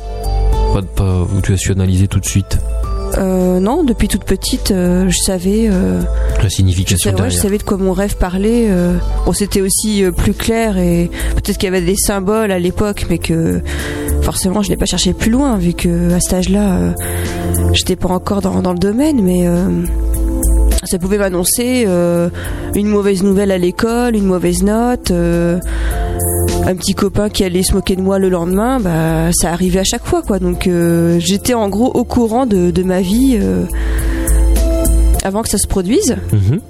[0.73, 2.59] Pas, pas tu as su analyser tout de suite
[3.19, 6.01] Euh, non, depuis toute petite, euh, je savais, euh,
[6.39, 8.69] la je, signification savais, ouais, je savais de quoi mon rêve parlait.
[9.25, 13.19] Bon, c'était aussi plus clair et peut-être qu'il y avait des symboles à l'époque, mais
[13.19, 13.61] que
[14.23, 16.95] forcément, je n'ai pas cherché plus loin vu que à cet âge-là,
[17.73, 19.47] j'étais pas encore dans, dans le domaine, mais
[20.85, 22.31] ça pouvait m'annoncer euh,
[22.75, 25.11] une mauvaise nouvelle à l'école, une mauvaise note.
[25.11, 25.59] euh,
[26.67, 29.85] un petit copain qui allait se moquer de moi le lendemain, bah ça arrivait à
[29.85, 30.39] chaque fois quoi.
[30.39, 33.65] Donc euh, j'étais en gros au courant de, de ma vie euh,
[35.25, 36.17] avant que ça se produise.
[36.33, 36.61] Mhm.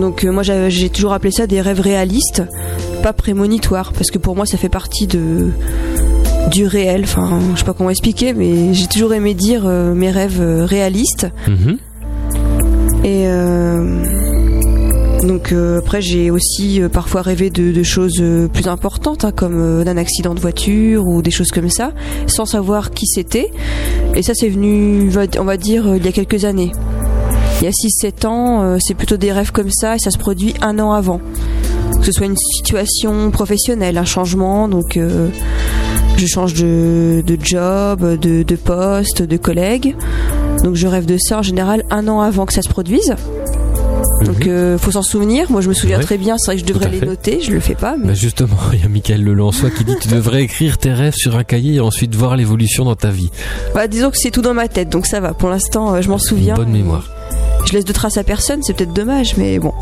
[0.00, 2.42] Donc euh, moi j'ai toujours appelé ça des rêves réalistes,
[3.02, 5.50] pas prémonitoires, parce que pour moi ça fait partie de
[6.50, 7.02] du réel.
[7.04, 11.28] Enfin, je sais pas comment expliquer, mais j'ai toujours aimé dire mes rêves réalistes.
[11.48, 11.78] Mhm.
[13.04, 13.26] Et
[15.22, 19.84] donc euh, après j'ai aussi euh, parfois rêvé de, choses euh, plus importantes, hein, comme
[19.84, 21.92] d'un accident de voiture ou des choses comme ça,
[22.26, 23.50] sans savoir qui c'était.
[24.14, 26.72] Et ça c'est venu, on va dire, il y a quelques années.
[27.60, 30.54] Il y a 6-7 ans, c'est plutôt des rêves comme ça et ça se produit
[30.60, 31.20] un an avant.
[31.98, 39.22] Que ce soit une situation professionnelle, un changement, donc je change de, job, de poste,
[39.22, 39.96] de collègue.
[40.62, 43.14] Donc je rêve de ça en général un an avant que ça se produise.
[44.24, 44.50] Donc Mhm.
[44.52, 45.50] euh, faut s'en souvenir.
[45.50, 46.36] Moi je me souviens très bien.
[46.38, 47.06] C'est vrai que je devrais les fait.
[47.06, 47.40] noter.
[47.40, 47.96] Je le fais pas.
[47.98, 48.08] Mais...
[48.08, 51.36] Bah justement, il y a Michael Lelançois qui dit tu devrais écrire tes rêves sur
[51.36, 53.30] un cahier et ensuite voir l'évolution dans ta vie.
[53.74, 55.34] Bah, disons que c'est tout dans ma tête, donc ça va.
[55.34, 56.54] Pour l'instant, euh, je m'en souviens.
[56.56, 57.08] Une bonne mémoire.
[57.66, 59.72] Je laisse de traces à personne, c'est peut-être dommage, mais bon.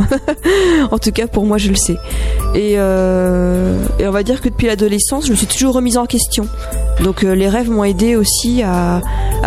[0.90, 1.98] en tout cas, pour moi, je le sais.
[2.54, 6.06] Et, euh, et on va dire que depuis l'adolescence, je me suis toujours remise en
[6.06, 6.48] question.
[7.02, 9.02] Donc euh, les rêves m'ont aidé aussi à,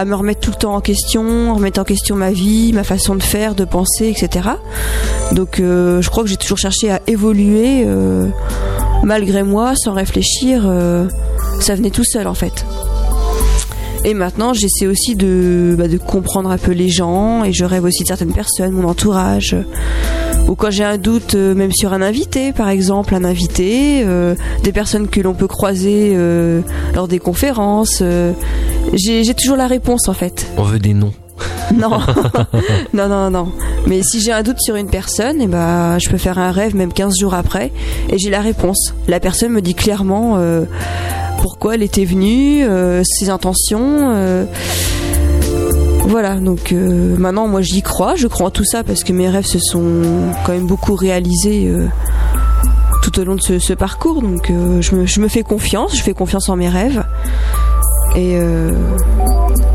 [0.06, 3.24] me remettre tout le temps en question, remettre en question ma vie, ma façon de
[3.24, 4.50] faire, de penser, etc.
[5.32, 7.88] Donc euh, je crois que j'ai toujours cherché à évoluer
[9.04, 10.72] malgré moi, sans réfléchir.
[11.60, 12.66] ça venait tout seul en fait.
[14.06, 17.84] Et maintenant, j'essaie aussi de, bah, de comprendre un peu les gens et je rêve
[17.84, 19.56] aussi de certaines personnes, mon entourage.
[20.48, 24.34] Ou quand j'ai un doute, euh, même sur un invité, par exemple, un invité, euh,
[24.64, 26.62] des personnes que l'on peut croiser euh,
[26.96, 28.02] lors des conférences.
[28.94, 30.48] j'ai toujours la réponse en fait.
[30.58, 31.14] On veut des noms.
[31.76, 32.00] Non,
[32.94, 33.52] non, non, non.
[33.88, 36.78] Mais si j'ai un doute sur une personne, et ben, je peux faire un rêve
[36.78, 37.74] même 15 jours après
[38.10, 38.94] et j'ai la réponse.
[39.10, 40.38] La personne me dit clairement
[41.42, 44.14] pourquoi elle était venue, euh, ses intentions.
[44.16, 44.46] euh,
[46.08, 49.28] voilà, donc euh, maintenant moi j'y crois, je crois en tout ça parce que mes
[49.28, 50.02] rêves se sont
[50.46, 51.70] quand même beaucoup réalisés
[53.04, 56.14] tout au long de ce, parcours, donc je, me, je me fais confiance, je fais
[56.14, 57.04] confiance en mes rêves
[58.16, 58.40] et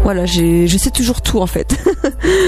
[0.03, 1.77] voilà, j'ai, je sais toujours tout en fait.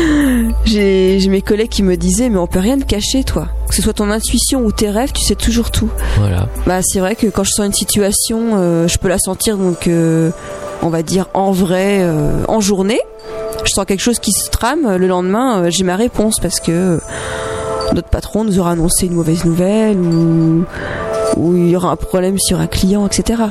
[0.64, 3.74] j'ai, j'ai mes collègues qui me disaient mais on peut rien te cacher toi, que
[3.74, 5.88] ce soit ton intuition ou tes rêves, tu sais toujours tout.
[6.18, 6.48] Voilà.
[6.66, 9.86] Bah c'est vrai que quand je sens une situation, euh, je peux la sentir donc
[9.86, 10.30] euh,
[10.82, 13.00] on va dire en vrai, euh, en journée.
[13.64, 17.00] Je sens quelque chose qui se trame, le lendemain j'ai ma réponse parce que
[17.94, 20.64] notre patron nous aura annoncé une mauvaise nouvelle ou,
[21.36, 23.44] ou il y aura un problème sur un client, etc.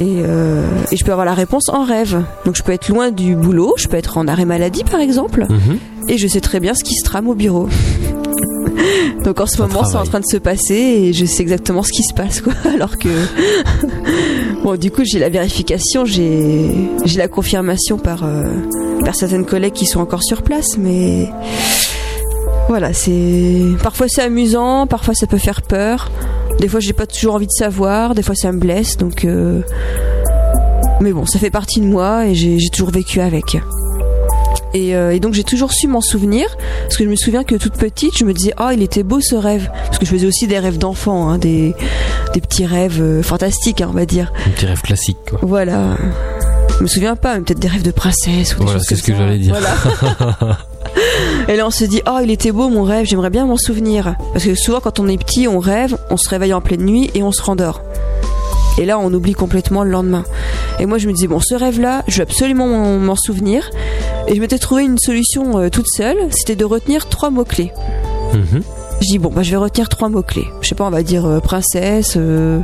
[0.00, 2.22] Et, euh, et je peux avoir la réponse en rêve.
[2.46, 5.46] Donc je peux être loin du boulot, je peux être en arrêt maladie par exemple,
[5.48, 5.78] Mhm.
[6.08, 7.68] et je sais très bien ce qui se trame au bureau.
[9.24, 11.82] Donc en ce Ça moment, c'est en train de se passer et je sais exactement
[11.82, 12.54] ce qui se passe, quoi.
[12.74, 13.08] Alors que
[14.64, 16.70] bon, du coup, j'ai la vérification, j'ai
[17.04, 18.44] j'ai la confirmation par euh,
[19.04, 21.28] par certaines collègues qui sont encore sur place, mais
[22.68, 26.10] voilà, c'est parfois c'est amusant, parfois ça peut faire peur.
[26.60, 29.24] Des fois, j'ai pas toujours envie de savoir, des fois ça me blesse, donc.
[29.24, 29.62] euh,
[31.00, 33.56] Mais bon, ça fait partie de moi et j'ai toujours vécu avec.
[34.72, 36.46] Et, euh, et donc j'ai toujours su m'en souvenir,
[36.82, 39.20] parce que je me souviens que toute petite, je me disais oh il était beau
[39.20, 41.74] ce rêve, parce que je faisais aussi des rêves d'enfant, hein, des
[42.34, 44.30] des petits rêves euh, fantastiques, hein, on va dire.
[44.46, 45.40] Un petit rêve classique, quoi.
[45.42, 45.96] Voilà.
[46.78, 48.94] Je me souviens pas, mais peut-être des rêves de princesse ou des Voilà, choses c'est
[48.94, 49.18] comme ce que ça.
[49.18, 49.56] j'allais dire.
[49.58, 50.58] Voilà.
[51.50, 54.14] Et là on se dit oh il était beau mon rêve, j'aimerais bien m'en souvenir,
[54.32, 57.10] parce que souvent quand on est petit, on rêve, on se réveille en pleine nuit
[57.14, 57.82] et on se rendort.
[58.78, 60.24] Et là, on oublie complètement le lendemain.
[60.78, 62.66] Et moi, je me disais, bon, ce rêve-là, je vais absolument
[62.98, 63.68] m'en souvenir.
[64.28, 67.72] Et je m'étais trouvé une solution euh, toute seule, c'était de retenir trois mots-clés.
[68.32, 68.62] Mhm.
[69.02, 70.46] Je dis, bon, bah, je vais retenir trois mots-clés.
[70.62, 72.60] Je sais pas, on va dire euh, princesse, euh,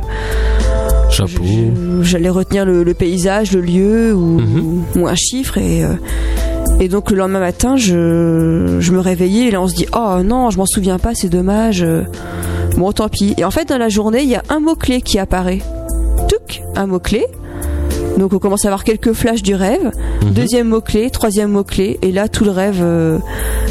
[1.11, 1.43] Chapeau.
[2.01, 4.83] J'allais retenir le, le paysage, le lieu ou, Mhm.
[4.95, 5.83] ou un chiffre et
[6.79, 10.21] et donc le lendemain matin, je, je me réveillais et là on se dit oh
[10.23, 11.85] non, je m'en souviens pas, c'est dommage.
[12.77, 13.33] Bon tant pis.
[13.37, 15.59] Et en fait dans la journée, il y a un mot clé qui apparaît.
[16.29, 17.25] Touc, un mot clé.
[18.17, 19.91] Donc on commence à avoir quelques flashs du rêve.
[20.23, 20.31] Mhm.
[20.31, 21.99] Deuxième mot-clé, troisième mot-clé.
[22.01, 23.19] Et là, tout le rêve euh,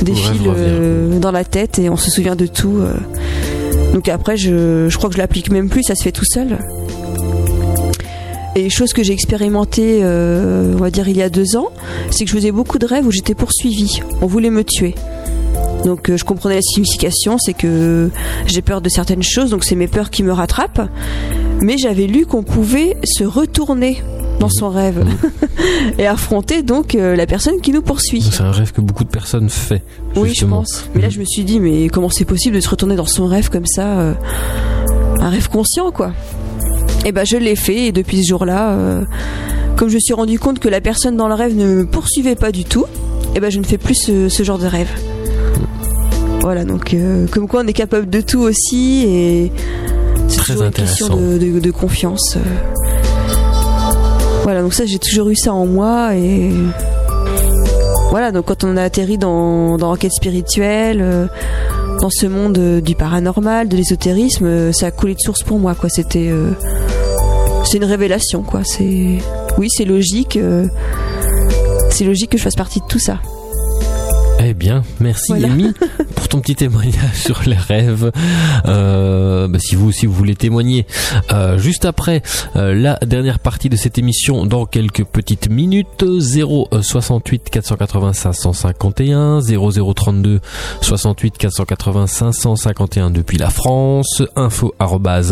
[0.03, 2.79] défile rêve euh, dans la tête et on se souvient de tout.
[2.79, 2.95] euh.
[3.93, 6.59] Donc après, je, je crois que je l'applique même plus, ça se fait tout seul.
[8.57, 11.69] Et chose que j'ai expérimenté, euh, on va dire il y a deux ans,
[12.11, 14.01] c'est que je faisais beaucoup de rêves où j'étais poursuivie.
[14.23, 14.95] On voulait me tuer.
[15.85, 18.11] Donc euh, je comprenais la signification, c'est que
[18.47, 20.89] j'ai peur de certaines choses, donc c'est mes peurs qui me rattrapent.
[21.61, 24.03] Mais j'avais lu qu'on pouvait se retourner
[24.41, 25.05] dans son rêve
[25.99, 28.23] et affronter donc euh, la personne qui nous poursuit.
[28.23, 29.83] C'est un rêve que beaucoup de personnes fait.
[30.15, 30.59] Oui, je justement.
[30.59, 30.89] pense.
[30.95, 33.27] Mais là, je me suis dit, mais comment c'est possible de se retourner dans son
[33.27, 34.15] rêve comme ça euh,
[35.21, 36.13] Un rêve conscient, quoi.
[37.07, 39.05] Et ben, je l'ai fait, et depuis ce jour-là, euh,
[39.77, 42.35] comme je me suis rendu compte que la personne dans le rêve ne me poursuivait
[42.35, 42.85] pas du tout,
[43.35, 44.89] et ben, je ne fais plus ce, ce genre de rêve.
[46.41, 49.53] Voilà, donc, euh, comme quoi on est capable de tout aussi, et
[50.29, 52.37] c'est Très toujours une question de, de- de confiance.
[54.43, 56.51] Voilà, donc ça, j'ai toujours eu ça en moi, et
[58.11, 61.27] voilà, donc quand on a atterri dans, dans l'enquête spirituelle, euh,
[62.01, 65.59] dans ce monde euh, du paranormal, de l'ésotérisme, euh, ça a coulé de source pour
[65.59, 65.89] moi, quoi.
[65.89, 66.29] C'était,
[67.67, 68.63] c'est une révélation, quoi.
[68.65, 69.19] C'est,
[69.59, 70.37] oui, c'est logique.
[70.37, 70.67] euh,
[71.91, 73.21] c'est logique que je fasse partie de tout ça.
[74.39, 75.49] Eh bien, merci Voilà.
[75.49, 75.73] Amy
[76.15, 78.11] pour ton petit témoignage sur les rêves.
[78.67, 80.87] Euh, bah, si vous aussi vous voulez témoigner,
[81.33, 82.23] euh, juste après
[82.55, 89.41] euh, la dernière partie de cette émission, dans quelques petites minutes, 0 68 480 551,
[89.41, 90.41] 0032
[90.81, 94.75] 68 480 551 depuis la France, info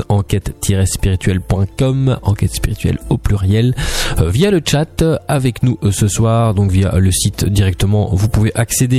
[0.09, 3.75] enquête-spirituelle.com, enquête spirituelle au pluriel,
[4.21, 8.09] euh, via le chat euh, avec nous euh, ce soir, donc via le site directement.
[8.13, 8.94] Vous pouvez accéder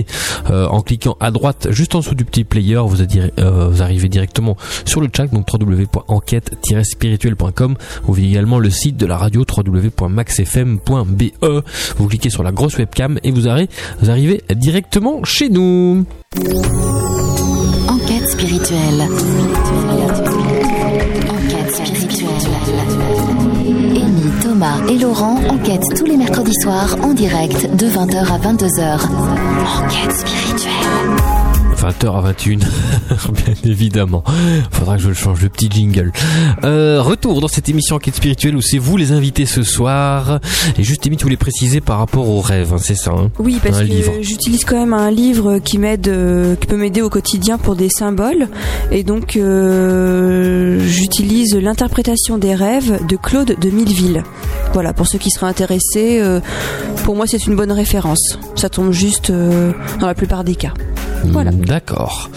[0.50, 4.58] euh, en cliquant à droite, juste en dessous du petit player, vous, euh, arrivez directement
[4.86, 7.76] sur le chat, donc www.enquête-spirituelle.com.
[8.04, 11.24] Vous voyez également le site de la radio www.maxfm.be.
[11.98, 13.70] Vous cliquez sur la grosse webcam et vous arrivez,
[14.02, 16.06] vous arrivez directement chez nous.
[17.88, 19.08] Enquête spirituelle.
[24.89, 29.09] Et Laurent enquêtent tous les mercredis soirs en direct de 20h à 22h.
[29.84, 30.84] Enquête spirituelle.
[31.89, 34.23] 20h à 21 bien évidemment.
[34.71, 36.11] Faudra que je le change, le petit jingle.
[36.63, 40.39] Euh, retour dans cette émission Enquête spirituelle où c'est vous les invités ce soir.
[40.77, 43.59] Et juste, Amy, tu voulais préciser par rapport aux rêves, hein, c'est ça hein Oui,
[43.63, 44.11] parce Un que livre.
[44.21, 47.89] j'utilise quand même un livre qui m'aide, euh, qui peut m'aider au quotidien pour des
[47.89, 48.47] symboles,
[48.91, 54.23] et donc euh, j'utilise l'interprétation des rêves de Claude de Milleville.
[54.73, 56.21] Voilà, pour ceux qui seraient intéressés,
[57.03, 58.38] pour moi c'est une bonne référence.
[58.55, 60.73] Ça tombe juste dans la plupart des cas.
[61.32, 61.51] Voilà.
[61.51, 62.30] Mm, D'accord.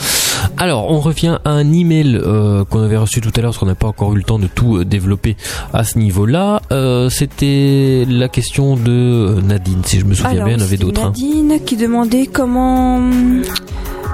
[0.56, 3.66] Alors, on revient à un email euh, qu'on avait reçu tout à l'heure, parce qu'on
[3.66, 5.36] n'a pas encore eu le temps de tout euh, développer
[5.72, 6.62] à ce niveau-là.
[6.72, 10.66] Euh, C'était la question de Nadine, si je me souviens Alors, bien, il y en
[10.66, 11.00] avait d'autres.
[11.02, 11.06] hein.
[11.08, 13.00] Nadine qui demandait comment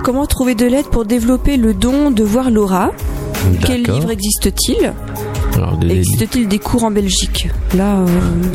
[0.03, 2.93] comment trouver de l'aide pour développer le don de voir l'aura.
[3.65, 4.93] Quel livre existe-t-il?
[5.57, 8.07] Alors, des, Existe-t-il des cours en Belgique Là, euh,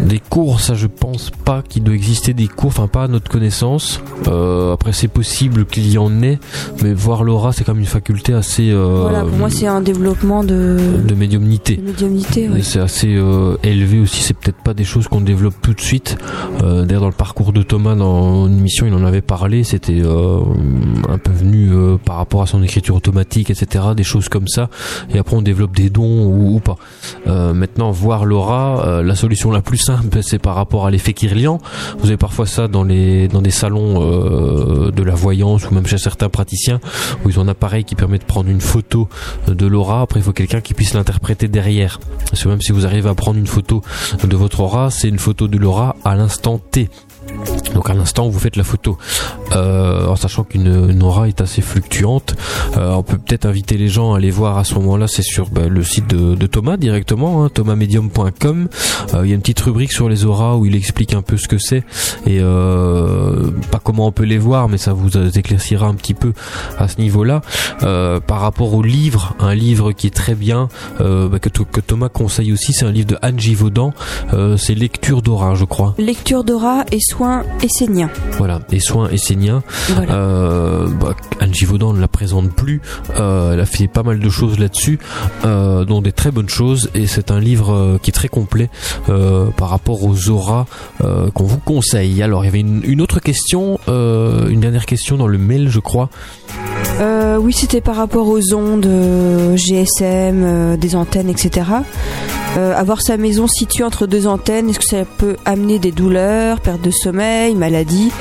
[0.06, 3.30] des cours, ça je pense pas qu'il doit exister des cours, enfin pas à notre
[3.30, 4.02] connaissance.
[4.28, 6.40] Euh, après c'est possible qu'il y en ait,
[6.84, 10.44] mais voir l'aura c'est comme une faculté assez euh, voilà, pour moi c'est un développement
[10.44, 11.78] de, de médiumnité.
[11.78, 12.50] de médiumnité.
[12.50, 12.62] Ouais.
[12.62, 16.18] C'est assez euh, élevé aussi, c'est peut-être pas des choses qu'on développe tout de suite.
[16.64, 20.02] Euh, D'ailleurs, dans le parcours de Thomas, dans une émission, il en avait parlé, c'était
[20.04, 20.40] euh,
[21.08, 24.70] un peu venu euh, par rapport à son écriture automatique, etc., des choses comme ça.
[25.14, 26.78] Et après, on développe des dons ou, ou pas.
[27.28, 31.14] Euh, maintenant, voir l'aura, euh, la solution la plus simple, c'est par rapport à l'effet
[31.14, 31.60] Kirlian.
[32.00, 35.86] Vous avez parfois ça dans les dans des salons euh, de la voyance ou même
[35.86, 36.80] chez certains praticiens
[37.24, 39.10] où ils ont un appareil qui permet de prendre une photo
[39.48, 40.02] de l'aura.
[40.02, 42.00] Après, il faut quelqu'un qui puisse l'interpréter derrière.
[42.30, 43.82] Parce que même si vous arrivez à prendre une photo
[44.24, 46.90] de votre aura, c'est une photo de l'aura à l'instant T.
[47.74, 48.98] Donc à l'instant où vous faites la photo,
[49.56, 52.36] euh, en sachant qu'une une aura est assez fluctuante,
[52.78, 55.08] euh, on peut peut-être inviter les gens à aller voir à ce moment-là.
[55.08, 58.70] C'est sur bah, le site de, Thomas directement, hein, thomasmedium.com.
[59.14, 61.38] Euh, il y a une petite rubrique sur les auras où il explique un peu
[61.38, 61.84] ce que c'est
[62.26, 66.34] et pas comment on peut les voir, mais ça vous éclaircira un petit peu
[66.78, 67.42] à ce niveau-là.
[67.82, 70.70] Par rapport au livre, un livre qui est très bien,
[71.00, 71.50] bah, que,
[71.80, 73.94] Thomas conseille aussi, c'est un livre de Anne Givaudan,
[74.34, 75.96] euh, c'est Lecture d'aura, je crois.
[75.98, 78.10] Lecture d'aura et soins esséniens.
[78.38, 79.62] Voilà, et soins esséniens.
[79.90, 80.14] Voilà.
[80.14, 82.82] Euh, bah, Anne Givaudan ne la présente plus.
[83.18, 85.00] Euh, elle a fait pas mal de choses là-dessus,
[85.44, 86.90] euh, dont des très bonnes choses.
[86.96, 88.70] Et c'est un livre euh, qui est très complet
[89.58, 90.66] par rapport aux auras
[91.34, 92.22] qu'on vous conseille.
[92.22, 95.80] Alors, il y avait une, une autre question, une dernière question dans le mail, je
[95.80, 96.10] crois.
[97.40, 98.88] Oui, c'était par rapport aux ondes
[99.56, 101.66] GSM, des antennes, etc.
[102.56, 106.82] Avoir sa maison située entre deux antennes, est-ce que ça peut amener des douleurs, perte
[106.82, 108.12] de sommeil, maladie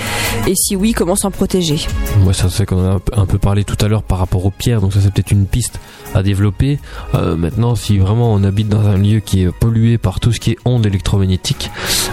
[0.47, 1.78] Et si oui, comment s'en protéger?
[2.22, 4.80] Moi, ça c'est qu'on a un peu- parlé tout à l'heure par rapport aux pierres,
[4.80, 5.78] donc ça c'est peut-être une piste
[6.14, 6.78] à développer.
[7.14, 10.41] Euh, maintenant, si vraiment on habite dans un lieu qui est pollué par tout ce
[10.41, 11.70] qui est ondes électromagnétiques,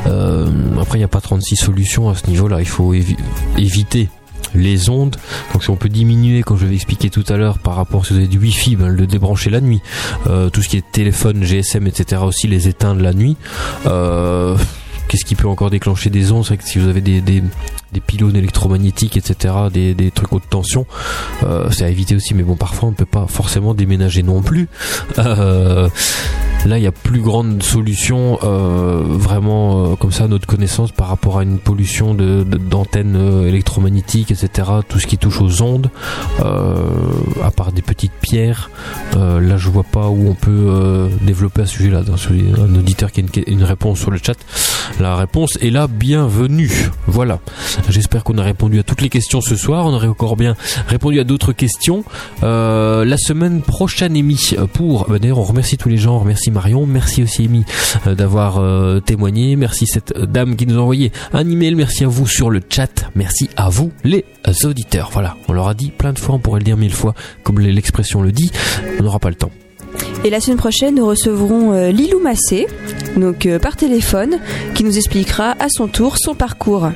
[0.07, 0.47] euh,
[0.81, 2.59] après il n'y a pas 36 solutions à ce niveau-là.
[2.59, 3.17] Il faut évi-
[3.57, 4.09] éviter
[4.53, 5.15] les ondes.
[5.53, 8.13] Donc si on peut diminuer, comme je vais expliquer tout à l'heure, par rapport si
[8.13, 9.81] vous avez du Wi-Fi, ben, le débrancher la nuit.
[10.27, 12.21] Euh, tout ce qui est téléphone, GSM, etc.
[12.23, 13.35] aussi les éteindre la nuit.
[15.15, 16.43] Qu'est-ce qui peut encore déclencher des ondes?
[16.43, 17.41] C'est que si vous avez des
[18.05, 20.85] pylônes électromagnétiques, etc., des, des trucs haute tension,
[21.43, 22.33] euh, c'est à éviter aussi.
[22.33, 24.67] Mais bon, parfois on ne peut pas forcément déménager non plus.
[25.17, 25.87] Euh,
[26.67, 31.07] là, il y a plus grande solution, euh, vraiment euh, comme ça notre connaissance par
[31.07, 34.69] rapport à une pollution d'antennes euh, électromagnétiques, etc.
[34.87, 35.89] Tout ce qui touche aux ondes,
[36.39, 38.69] à part des petites pierres.
[39.13, 42.01] Là, je vois pas où on peut développer à sujet-là.
[42.57, 44.37] Un auditeur qui a une, réponse sur le chat.
[44.99, 46.89] La réponse est là, bienvenue.
[47.07, 47.39] Voilà.
[47.89, 49.85] J'espère qu'on a répondu à toutes les questions ce soir.
[49.85, 50.55] On aurait encore bien
[50.87, 52.03] répondu à d'autres questions.
[52.41, 55.07] La semaine prochaine, Amy, pour...
[55.09, 56.15] bah, D'ailleurs, on remercie tous les gens.
[56.15, 56.87] On remercie Marion.
[56.87, 57.65] Merci aussi, Amy,
[58.07, 59.55] euh, d'avoir euh, témoigné.
[59.55, 61.75] Merci cette dame qui nous a envoyé un email.
[61.75, 63.11] Merci à vous sur le chat.
[63.13, 64.25] Merci à vous, les
[64.63, 65.11] auditeurs.
[65.13, 65.37] Voilà.
[65.47, 66.35] On leur a dit plein de fois.
[66.35, 68.49] On pourrait le dire mille fois, comme l'expression le dit.
[68.99, 69.51] On n'aura pas le temps.
[70.23, 72.67] Et la semaine prochaine, nous recevrons euh, Lilou Massé,
[73.15, 74.37] donc euh, par téléphone,
[74.73, 76.89] qui nous expliquera à son tour son parcours.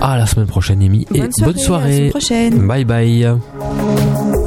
[0.00, 1.06] À la semaine prochaine, Amy.
[1.14, 1.52] Et Bonne soirée.
[1.52, 1.84] bonne soirée.
[1.84, 2.66] À la semaine prochaine.
[2.66, 4.41] Bye bye.